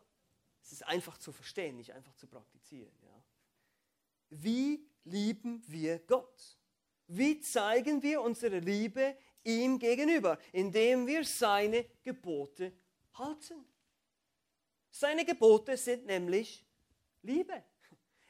[0.61, 2.91] es ist einfach zu verstehen, nicht einfach zu praktizieren.
[3.01, 3.23] Ja.
[4.29, 6.57] Wie lieben wir Gott?
[7.07, 9.15] Wie zeigen wir unsere Liebe
[9.45, 10.37] ihm gegenüber?
[10.51, 12.73] Indem wir seine Gebote
[13.13, 13.65] halten.
[14.97, 16.65] Seine Gebote sind nämlich
[17.21, 17.61] Liebe.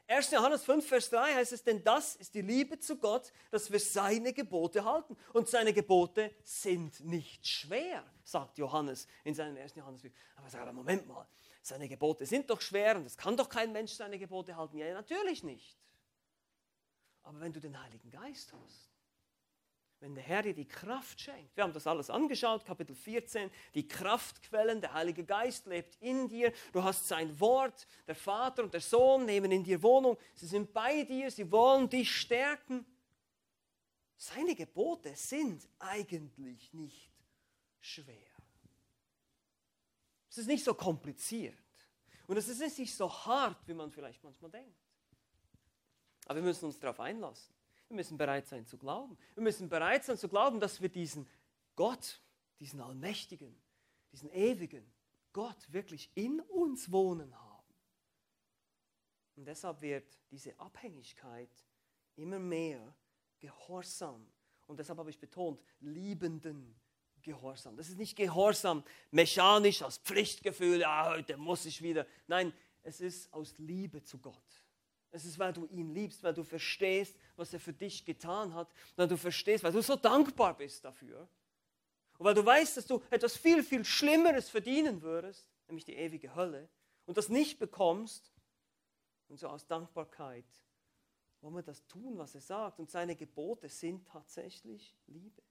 [0.08, 0.32] 1.
[0.32, 3.80] Johannes 5, Vers 3 heißt es, denn das ist die Liebe zu Gott, dass wir
[3.80, 5.16] seine Gebote halten.
[5.34, 9.76] Und seine Gebote sind nicht schwer, sagt Johannes in seinem 1.
[9.76, 10.14] Johannesbrief.
[10.38, 11.28] Aber sag aber Moment mal,
[11.62, 14.80] seine Gebote sind doch schwer und es kann doch kein Mensch seine Gebote halten.
[14.80, 15.78] Ja, natürlich nicht.
[17.22, 18.95] Aber wenn du den Heiligen Geist hast,
[20.00, 21.56] wenn der Herr dir die Kraft schenkt.
[21.56, 26.54] Wir haben das alles angeschaut, Kapitel 14, die Kraftquellen, der Heilige Geist lebt in dir,
[26.74, 30.74] du hast sein Wort, der Vater und der Sohn nehmen in dir Wohnung, sie sind
[30.74, 32.86] bei dir, sie wollen dich stärken.
[34.18, 37.12] Seine Gebote sind eigentlich nicht
[37.80, 38.36] schwer.
[40.30, 41.56] Es ist nicht so kompliziert
[42.28, 44.78] und es ist nicht so hart, wie man vielleicht manchmal denkt.
[46.26, 47.55] Aber wir müssen uns darauf einlassen.
[47.96, 49.18] Wir müssen bereit sein zu glauben.
[49.36, 51.26] Wir müssen bereit sein zu glauben, dass wir diesen
[51.78, 52.22] Gott,
[52.60, 53.56] diesen allmächtigen,
[54.12, 54.86] diesen ewigen
[55.32, 57.74] Gott wirklich in uns wohnen haben.
[59.38, 61.50] Und deshalb wird diese Abhängigkeit
[62.18, 62.94] immer mehr
[63.40, 64.30] Gehorsam.
[64.68, 66.76] Und deshalb habe ich betont, liebenden
[67.22, 67.78] Gehorsam.
[67.78, 72.06] Das ist nicht Gehorsam mechanisch aus Pflichtgefühl, ja, heute muss ich wieder.
[72.28, 72.52] Nein,
[72.84, 74.65] es ist aus Liebe zu Gott.
[75.16, 78.70] Es ist, weil du ihn liebst, weil du verstehst, was er für dich getan hat,
[78.98, 81.30] weil du verstehst, weil du so dankbar bist dafür.
[82.18, 86.36] Und weil du weißt, dass du etwas viel, viel Schlimmeres verdienen würdest, nämlich die ewige
[86.36, 86.68] Hölle,
[87.06, 88.34] und das nicht bekommst.
[89.30, 90.44] Und so aus Dankbarkeit
[91.40, 92.80] wollen wir das tun, was er sagt.
[92.80, 95.42] Und seine Gebote sind tatsächlich Liebe.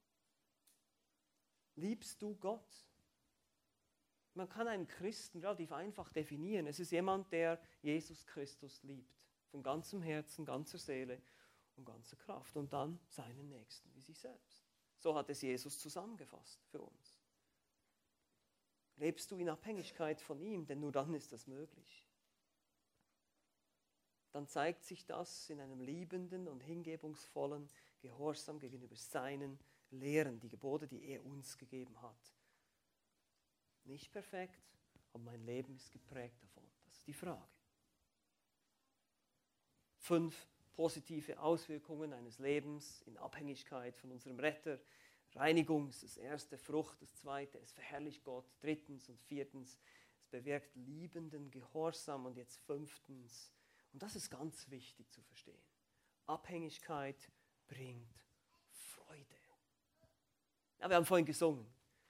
[1.76, 2.86] Liebst du Gott?
[4.34, 6.66] Man kann einen Christen relativ einfach definieren.
[6.66, 9.23] Es ist jemand, der Jesus Christus liebt
[9.54, 11.22] von ganzem Herzen, ganzer Seele
[11.76, 12.56] und ganzer Kraft.
[12.56, 14.66] Und dann seinen Nächsten wie sich selbst.
[14.96, 17.20] So hat es Jesus zusammengefasst für uns.
[18.96, 22.04] Lebst du in Abhängigkeit von ihm, denn nur dann ist das möglich.
[24.32, 27.68] Dann zeigt sich das in einem liebenden und hingebungsvollen
[28.00, 32.34] Gehorsam gegenüber seinen Lehren, die Gebote, die er uns gegeben hat.
[33.84, 34.68] Nicht perfekt,
[35.12, 36.68] aber mein Leben ist geprägt davon.
[36.86, 37.53] Das ist die Frage
[40.04, 44.78] fünf positive Auswirkungen eines Lebens in Abhängigkeit von unserem Retter.
[45.34, 49.78] Reinigung ist das erste, Frucht das zweite, es verherrlicht Gott, drittens und viertens,
[50.18, 53.50] es bewirkt liebenden Gehorsam und jetzt fünftens,
[53.94, 55.62] und das ist ganz wichtig zu verstehen,
[56.26, 57.16] Abhängigkeit
[57.66, 58.22] bringt
[58.68, 59.24] Freude.
[60.80, 61.66] Ja, wir haben vorhin gesungen,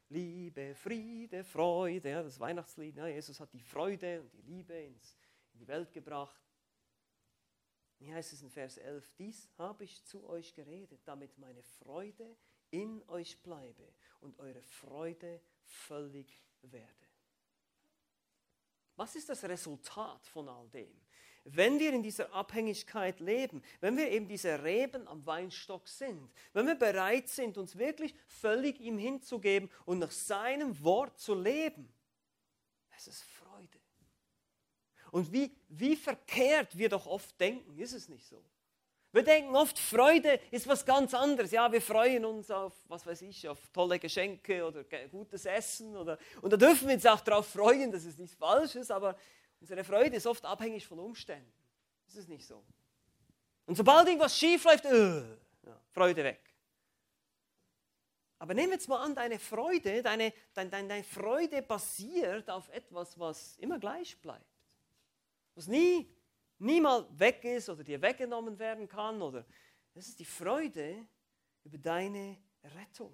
[0.08, 5.16] Liebe, Friede, Freude, ja, das Weihnachtslied, ja, Jesus hat die Freude und die Liebe ins,
[5.52, 6.43] in die Welt gebracht.
[7.98, 12.36] Hier heißt es in Vers 11, dies habe ich zu euch geredet, damit meine Freude
[12.70, 13.84] in euch bleibe
[14.20, 16.88] und eure Freude völlig werde.
[18.96, 21.00] Was ist das Resultat von all dem?
[21.44, 26.66] Wenn wir in dieser Abhängigkeit leben, wenn wir eben diese Reben am Weinstock sind, wenn
[26.66, 31.92] wir bereit sind, uns wirklich völlig ihm hinzugeben und nach seinem Wort zu leben,
[32.96, 33.22] es ist
[35.14, 38.42] und wie, wie verkehrt wir doch oft denken, ist es nicht so?
[39.12, 41.52] Wir denken oft, Freude ist was ganz anderes.
[41.52, 45.96] Ja, wir freuen uns auf, was weiß ich, auf tolle Geschenke oder gutes Essen.
[45.96, 49.16] Oder, und da dürfen wir uns auch darauf freuen, dass es nichts Falsches, aber
[49.60, 51.52] unsere Freude ist oft abhängig von Umständen.
[52.08, 52.64] Ist es nicht so?
[53.66, 56.40] Und sobald irgendwas schief läuft, uh, ja, Freude weg.
[58.40, 63.16] Aber nehmen wir jetzt mal an, deine Freude, deine, deine, deine Freude basiert auf etwas,
[63.16, 64.53] was immer gleich bleibt
[65.54, 66.08] was nie,
[66.58, 69.22] nie mal weg ist oder dir weggenommen werden kann.
[69.22, 69.44] Oder
[69.92, 71.06] das ist die Freude
[71.64, 73.12] über deine Rettung.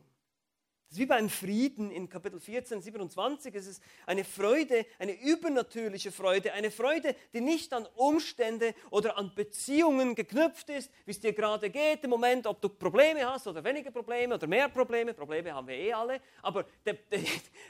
[0.91, 3.55] Das ist wie beim Frieden in Kapitel 14, 27.
[3.55, 9.33] Es ist eine Freude, eine übernatürliche Freude, eine Freude, die nicht an Umstände oder an
[9.33, 13.63] Beziehungen geknüpft ist, wie es dir gerade geht im Moment, ob du Probleme hast oder
[13.63, 15.15] weniger Probleme oder mehr Probleme.
[15.15, 16.21] Probleme haben wir eh alle.
[16.43, 16.67] Aber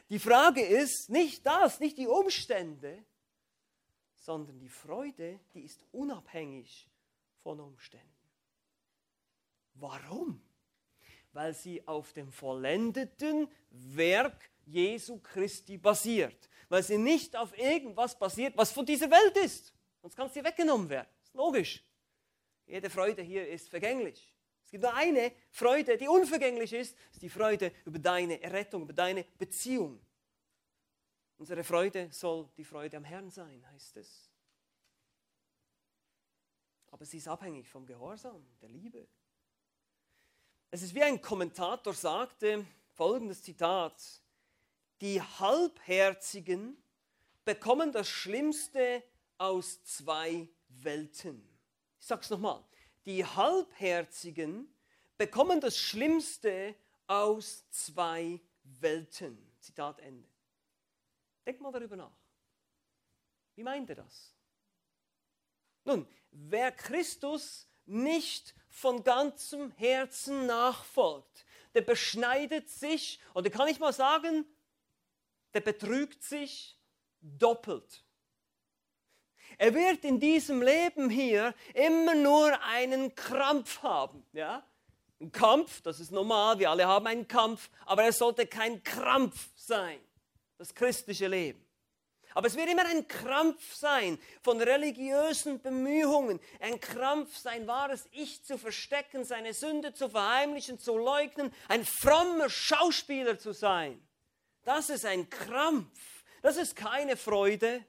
[0.08, 3.04] die Frage ist nicht das, nicht die Umstände,
[4.20, 6.88] sondern die Freude, die ist unabhängig
[7.42, 8.06] von Umständen.
[9.74, 10.42] Warum?
[11.32, 16.50] Weil sie auf dem vollendeten Werk Jesu Christi basiert.
[16.68, 19.72] Weil sie nicht auf irgendwas basiert, was von dieser Welt ist.
[20.02, 21.08] Sonst kann dir weggenommen werden.
[21.20, 21.84] Das ist logisch.
[22.66, 24.32] Jede Freude hier ist vergänglich.
[24.64, 28.92] Es gibt nur eine Freude, die unvergänglich ist, ist die Freude über deine Errettung, über
[28.92, 30.00] deine Beziehung
[31.40, 34.28] Unsere Freude soll die Freude am Herrn sein, heißt es.
[36.90, 39.08] Aber sie ist abhängig vom Gehorsam, der Liebe.
[40.70, 44.20] Es ist wie ein Kommentator sagte, folgendes Zitat,
[45.00, 46.76] die Halbherzigen
[47.46, 49.02] bekommen das Schlimmste
[49.38, 51.42] aus zwei Welten.
[51.98, 52.62] Ich sage es nochmal.
[53.06, 54.70] Die Halbherzigen
[55.16, 56.74] bekommen das Schlimmste
[57.06, 59.38] aus zwei Welten.
[59.58, 60.29] Zitat Ende.
[61.46, 62.16] Denk mal darüber nach.
[63.54, 64.34] Wie meint er das?
[65.84, 73.92] Nun, wer Christus nicht von ganzem Herzen nachfolgt, der beschneidet sich, oder kann ich mal
[73.92, 74.44] sagen,
[75.54, 76.78] der betrügt sich
[77.20, 78.04] doppelt.
[79.58, 84.24] Er wird in diesem Leben hier immer nur einen Krampf haben.
[84.32, 84.64] Ja?
[85.20, 89.50] Ein Kampf, das ist normal, wir alle haben einen Kampf, aber er sollte kein Krampf
[89.54, 90.00] sein,
[90.60, 91.66] das christliche Leben.
[92.34, 98.44] Aber es wird immer ein Krampf sein von religiösen Bemühungen, ein Krampf, sein wahres Ich
[98.44, 104.06] zu verstecken, seine Sünde zu verheimlichen, zu leugnen, ein frommer Schauspieler zu sein.
[104.62, 105.98] Das ist ein Krampf,
[106.42, 107.82] das ist keine Freude.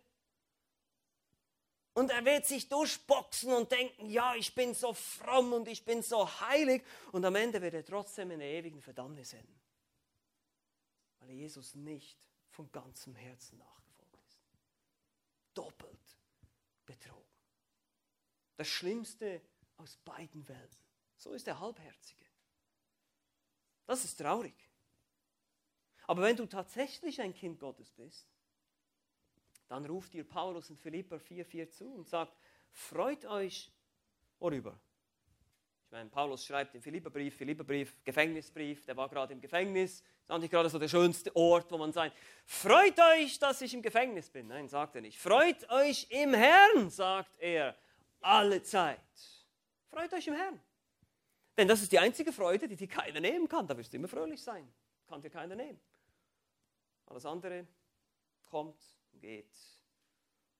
[1.93, 6.01] Und er wird sich durchboxen und denken, ja, ich bin so fromm und ich bin
[6.01, 6.83] so heilig.
[7.11, 9.61] Und am Ende wird er trotzdem in der ewigen Verdammnis enden.
[11.19, 14.39] Weil Jesus nicht von ganzem Herzen nachgefolgt ist.
[15.53, 16.17] Doppelt
[16.85, 17.25] betrogen.
[18.57, 19.41] Das Schlimmste
[19.77, 20.85] aus beiden Welten.
[21.17, 22.25] So ist der Halbherzige.
[23.87, 24.53] Das ist traurig.
[26.07, 28.27] Aber wenn du tatsächlich ein Kind Gottes bist,
[29.67, 32.37] dann ruft dir Paulus in Philipper 4,4 zu und sagt,
[32.71, 33.71] freut euch
[34.39, 34.77] worüber.
[35.85, 40.03] Ich meine, Paulus schreibt den Philipperbrief, Philipperbrief, Gefängnisbrief, der war gerade im Gefängnis,
[40.37, 42.11] ist nicht gerade so der schönste Ort, wo man sein.
[42.45, 44.47] Freut euch, dass ich im Gefängnis bin.
[44.47, 45.19] Nein, sagt er nicht.
[45.19, 47.75] Freut euch im Herrn, sagt er,
[48.21, 48.99] alle Zeit.
[49.89, 50.59] Freut euch im Herrn.
[51.57, 53.67] Denn das ist die einzige Freude, die dir keiner nehmen kann.
[53.67, 54.71] Da wirst du immer fröhlich sein.
[55.07, 55.79] Kann dir keiner nehmen.
[57.07, 57.67] Alles andere
[58.45, 58.79] kommt
[59.19, 59.51] geht.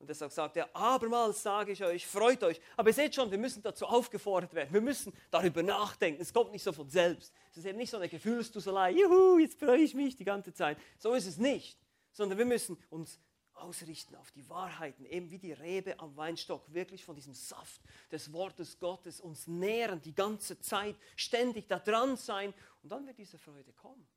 [0.02, 2.60] Und deshalb sagt er, abermals sage ich euch, freut euch.
[2.76, 4.74] Aber ihr seht schon, wir müssen dazu aufgefordert werden.
[4.74, 6.20] Wir müssen darüber nachdenken.
[6.20, 7.32] Es kommt nicht so von selbst.
[7.52, 10.80] Es ist eben nicht so eine Gefühlsduselei, juhu, jetzt freue ich mich die ganze Zeit.
[10.98, 11.78] So ist es nicht.
[12.14, 13.20] Sondern wir müssen uns
[13.54, 17.80] ausrichten auf die Wahrheiten, eben wie die Rebe am Weinstock, wirklich von diesem Saft
[18.12, 22.56] des Wortes Gottes uns nähren, die ganze Zeit, ständig da dran sein.
[22.82, 24.08] Und dann wird diese Freude kommen.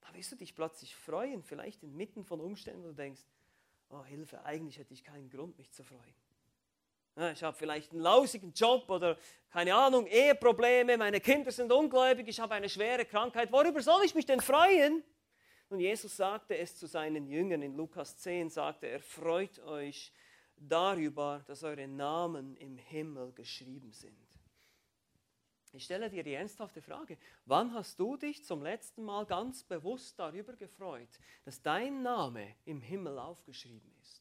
[0.00, 3.20] Da wirst du dich plötzlich freuen, vielleicht inmitten von Umständen, wo du denkst,
[3.90, 6.14] oh Hilfe, eigentlich hätte ich keinen Grund, mich zu freuen.
[7.16, 9.18] Ja, ich habe vielleicht einen lausigen Job oder
[9.50, 13.50] keine Ahnung, Eheprobleme, meine Kinder sind ungläubig, ich habe eine schwere Krankheit.
[13.52, 15.02] Worüber soll ich mich denn freuen?
[15.68, 20.12] Und Jesus sagte es zu seinen Jüngern in Lukas 10, sagte er, freut euch
[20.56, 24.29] darüber, dass eure Namen im Himmel geschrieben sind.
[25.72, 30.18] Ich stelle dir die ernsthafte Frage, wann hast du dich zum letzten Mal ganz bewusst
[30.18, 31.08] darüber gefreut,
[31.44, 34.20] dass dein Name im Himmel aufgeschrieben ist?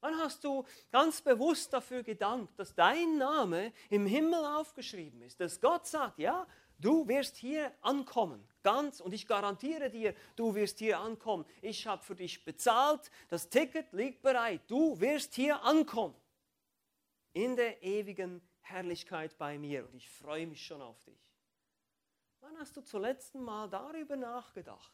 [0.00, 5.40] Wann hast du ganz bewusst dafür gedankt, dass dein Name im Himmel aufgeschrieben ist?
[5.40, 6.46] Dass Gott sagt, ja,
[6.78, 11.44] du wirst hier ankommen, ganz, und ich garantiere dir, du wirst hier ankommen.
[11.60, 16.14] Ich habe für dich bezahlt, das Ticket liegt bereit, du wirst hier ankommen.
[17.32, 18.40] In der ewigen
[18.70, 21.20] Herrlichkeit bei mir und ich freue mich schon auf dich.
[22.40, 24.92] Wann hast du zuletzt Mal darüber nachgedacht?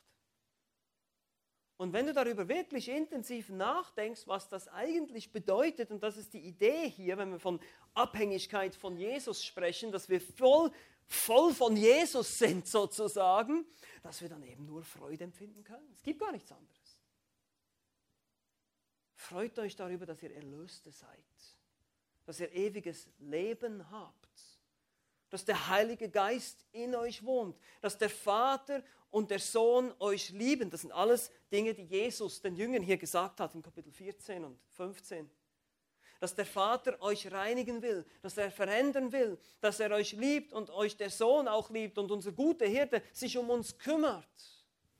[1.78, 6.40] Und wenn du darüber wirklich intensiv nachdenkst, was das eigentlich bedeutet, und das ist die
[6.40, 7.60] Idee hier, wenn wir von
[7.92, 10.72] Abhängigkeit von Jesus sprechen, dass wir voll,
[11.06, 13.66] voll von Jesus sind sozusagen,
[14.02, 15.92] dass wir dann eben nur Freude empfinden können.
[15.92, 16.98] Es gibt gar nichts anderes.
[19.14, 21.24] Freut euch darüber, dass ihr Erlöste seid
[22.26, 24.28] dass ihr ewiges Leben habt,
[25.30, 30.68] dass der Heilige Geist in euch wohnt, dass der Vater und der Sohn euch lieben.
[30.68, 34.58] Das sind alles Dinge, die Jesus den Jüngern hier gesagt hat in Kapitel 14 und
[34.70, 35.30] 15.
[36.18, 40.70] Dass der Vater euch reinigen will, dass er verändern will, dass er euch liebt und
[40.70, 44.26] euch der Sohn auch liebt und unser guter Hirte sich um uns kümmert.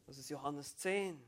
[0.06, 1.20] Das ist Johannes 10.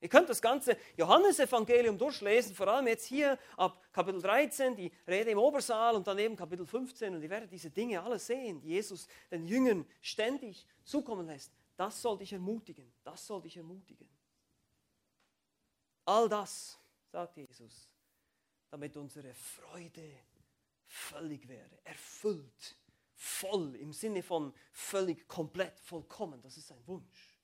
[0.00, 5.30] Ihr könnt das ganze Johannesevangelium durchlesen, vor allem jetzt hier ab Kapitel 13, die Rede
[5.32, 9.08] im Obersaal und daneben Kapitel 15 und ihr werdet diese Dinge alle sehen, die Jesus
[9.30, 11.52] den Jüngern ständig zukommen lässt.
[11.76, 14.08] Das soll dich ermutigen, das soll dich ermutigen.
[16.04, 16.78] All das,
[17.10, 17.90] sagt Jesus,
[18.70, 20.10] damit unsere Freude
[20.86, 22.76] völlig wäre, erfüllt,
[23.14, 26.40] voll im Sinne von völlig, komplett, vollkommen.
[26.40, 27.37] Das ist ein Wunsch.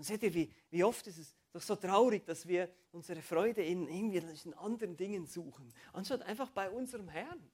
[0.00, 3.62] Und seht ihr, wie, wie oft ist es doch so traurig, dass wir unsere Freude
[3.62, 7.50] in irgendwelchen anderen Dingen suchen, anstatt einfach bei unserem Herrn.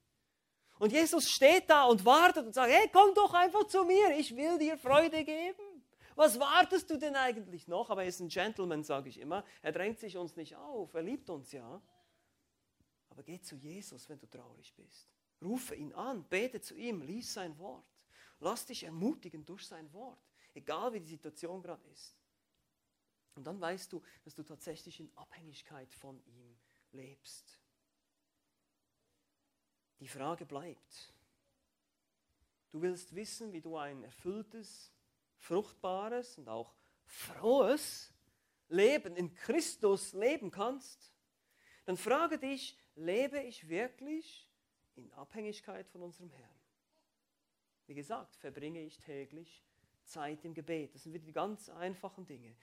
[0.78, 4.36] Und Jesus steht da und wartet und sagt, hey, komm doch einfach zu mir, ich
[4.36, 5.82] will dir Freude geben.
[6.14, 7.90] Was wartest du denn eigentlich noch?
[7.90, 9.44] Aber er ist ein Gentleman, sage ich immer.
[9.60, 11.82] Er drängt sich uns nicht auf, er liebt uns ja.
[13.10, 15.08] Aber geh zu Jesus, wenn du traurig bist.
[15.42, 17.88] Rufe ihn an, bete zu ihm, lies sein Wort.
[18.38, 20.20] Lass dich ermutigen durch sein Wort,
[20.54, 22.14] egal wie die Situation gerade ist.
[23.36, 26.58] Und dann weißt du, dass du tatsächlich in Abhängigkeit von ihm
[26.92, 27.60] lebst.
[30.00, 31.14] Die Frage bleibt,
[32.70, 34.92] du willst wissen, wie du ein erfülltes,
[35.36, 36.74] fruchtbares und auch
[37.04, 38.12] frohes
[38.68, 41.12] Leben in Christus leben kannst,
[41.84, 44.50] dann frage dich, lebe ich wirklich
[44.96, 46.60] in Abhängigkeit von unserem Herrn?
[47.86, 49.64] Wie gesagt, verbringe ich täglich
[50.04, 50.94] Zeit im Gebet.
[50.94, 52.56] Das sind wieder die ganz einfachen Dinge.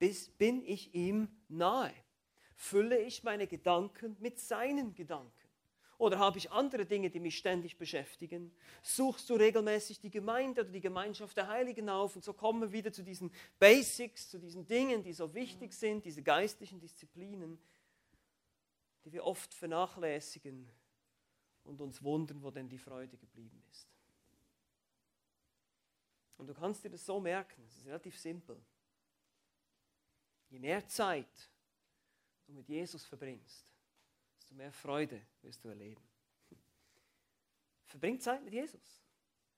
[0.00, 1.92] Bin ich ihm nahe?
[2.56, 5.32] Fülle ich meine Gedanken mit seinen Gedanken?
[5.98, 8.54] Oder habe ich andere Dinge, die mich ständig beschäftigen?
[8.82, 12.16] Suchst du regelmäßig die Gemeinde oder die Gemeinschaft der Heiligen auf?
[12.16, 16.06] Und so kommen wir wieder zu diesen Basics, zu diesen Dingen, die so wichtig sind,
[16.06, 17.58] diese geistlichen Disziplinen,
[19.04, 20.70] die wir oft vernachlässigen
[21.64, 23.86] und uns wundern, wo denn die Freude geblieben ist.
[26.38, 28.58] Und du kannst dir das so merken, es ist relativ simpel.
[30.50, 31.50] Je mehr Zeit
[32.46, 33.64] du mit Jesus verbringst,
[34.36, 36.02] desto mehr Freude wirst du erleben.
[37.86, 39.00] Verbring Zeit mit Jesus.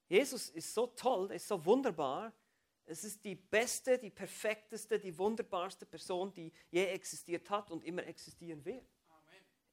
[0.09, 2.33] Jesus ist so toll, er ist so wunderbar.
[2.85, 8.07] Es ist die beste, die perfekteste, die wunderbarste Person, die je existiert hat und immer
[8.07, 8.85] existieren wird.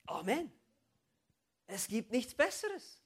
[0.05, 0.51] Amen.
[1.67, 3.01] Es gibt nichts Besseres.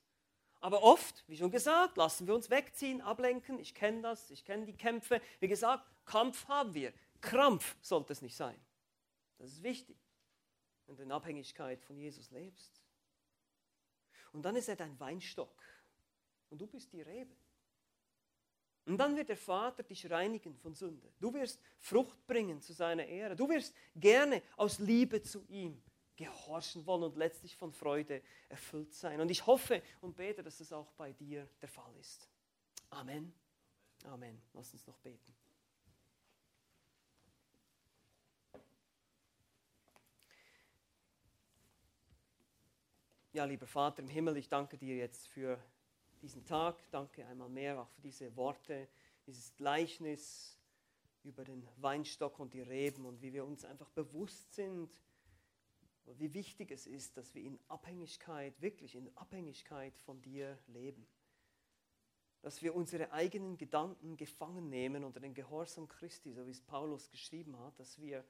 [0.60, 3.60] Aber oft, wie schon gesagt, lassen wir uns wegziehen, ablenken.
[3.60, 5.22] Ich kenne das, ich kenne die Kämpfe.
[5.40, 6.94] Wie gesagt, Kampf haben wir.
[7.24, 8.60] Krampf sollte es nicht sein.
[9.38, 9.98] Das ist wichtig
[10.86, 12.82] wenn du in Abhängigkeit von Jesus lebst.
[14.32, 15.64] Und dann ist er dein Weinstock
[16.50, 17.36] und du bist die Rebe.
[18.86, 21.14] Und dann wird der Vater dich reinigen von Sünde.
[21.20, 23.36] Du wirst Frucht bringen zu seiner Ehre.
[23.36, 25.82] Du wirst gerne aus Liebe zu ihm
[26.16, 29.22] gehorchen wollen und letztlich von Freude erfüllt sein.
[29.22, 32.30] Und ich hoffe und bete, dass das auch bei dir der Fall ist.
[32.90, 33.34] Amen.
[34.04, 34.42] Amen.
[34.54, 35.34] Lass uns noch beten.
[43.36, 45.58] Ja, lieber Vater im Himmel, ich danke dir jetzt für
[46.22, 46.78] diesen Tag.
[46.92, 48.88] Danke einmal mehr auch für diese Worte,
[49.26, 50.60] dieses Gleichnis
[51.24, 54.88] über den Weinstock und die Reben und wie wir uns einfach bewusst sind,
[56.06, 61.08] wie wichtig es ist, dass wir in Abhängigkeit, wirklich in Abhängigkeit von dir leben.
[62.44, 67.10] Dass wir unsere eigenen Gedanken gefangen nehmen unter den Gehorsam Christi, so wie es Paulus
[67.10, 68.24] geschrieben hat, dass wir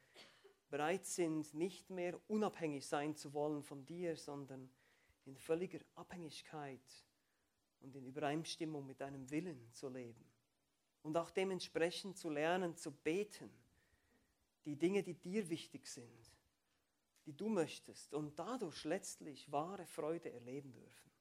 [0.69, 4.69] bereit sind, nicht mehr unabhängig sein zu wollen von dir, sondern
[5.25, 7.05] in völliger Abhängigkeit
[7.79, 10.25] und in Übereinstimmung mit deinem Willen zu leben.
[11.01, 13.51] Und auch dementsprechend zu lernen, zu beten,
[14.65, 16.31] die Dinge, die dir wichtig sind,
[17.25, 21.11] die du möchtest und dadurch letztlich wahre Freude erleben dürfen.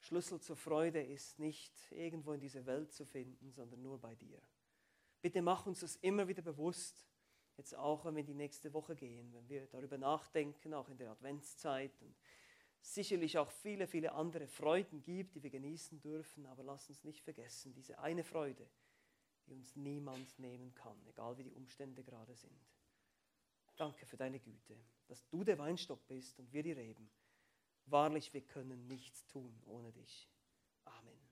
[0.00, 4.40] Schlüssel zur Freude ist nicht irgendwo in dieser Welt zu finden, sondern nur bei dir.
[5.20, 7.04] Bitte mach uns das immer wieder bewusst,
[7.58, 10.98] jetzt auch, wenn wir in die nächste Woche gehen, wenn wir darüber nachdenken, auch in
[10.98, 12.14] der Adventszeit und
[12.80, 17.22] sicherlich auch viele, viele andere Freuden gibt, die wir genießen dürfen, aber lass uns nicht
[17.22, 18.68] vergessen, diese eine Freude,
[19.46, 22.66] die uns niemand nehmen kann, egal wie die Umstände gerade sind.
[23.76, 27.10] Danke für deine Güte, dass du der Weinstock bist und wir die Reben.
[27.86, 30.28] Wahrlich, wir können nichts tun ohne dich.
[30.84, 31.25] Amen.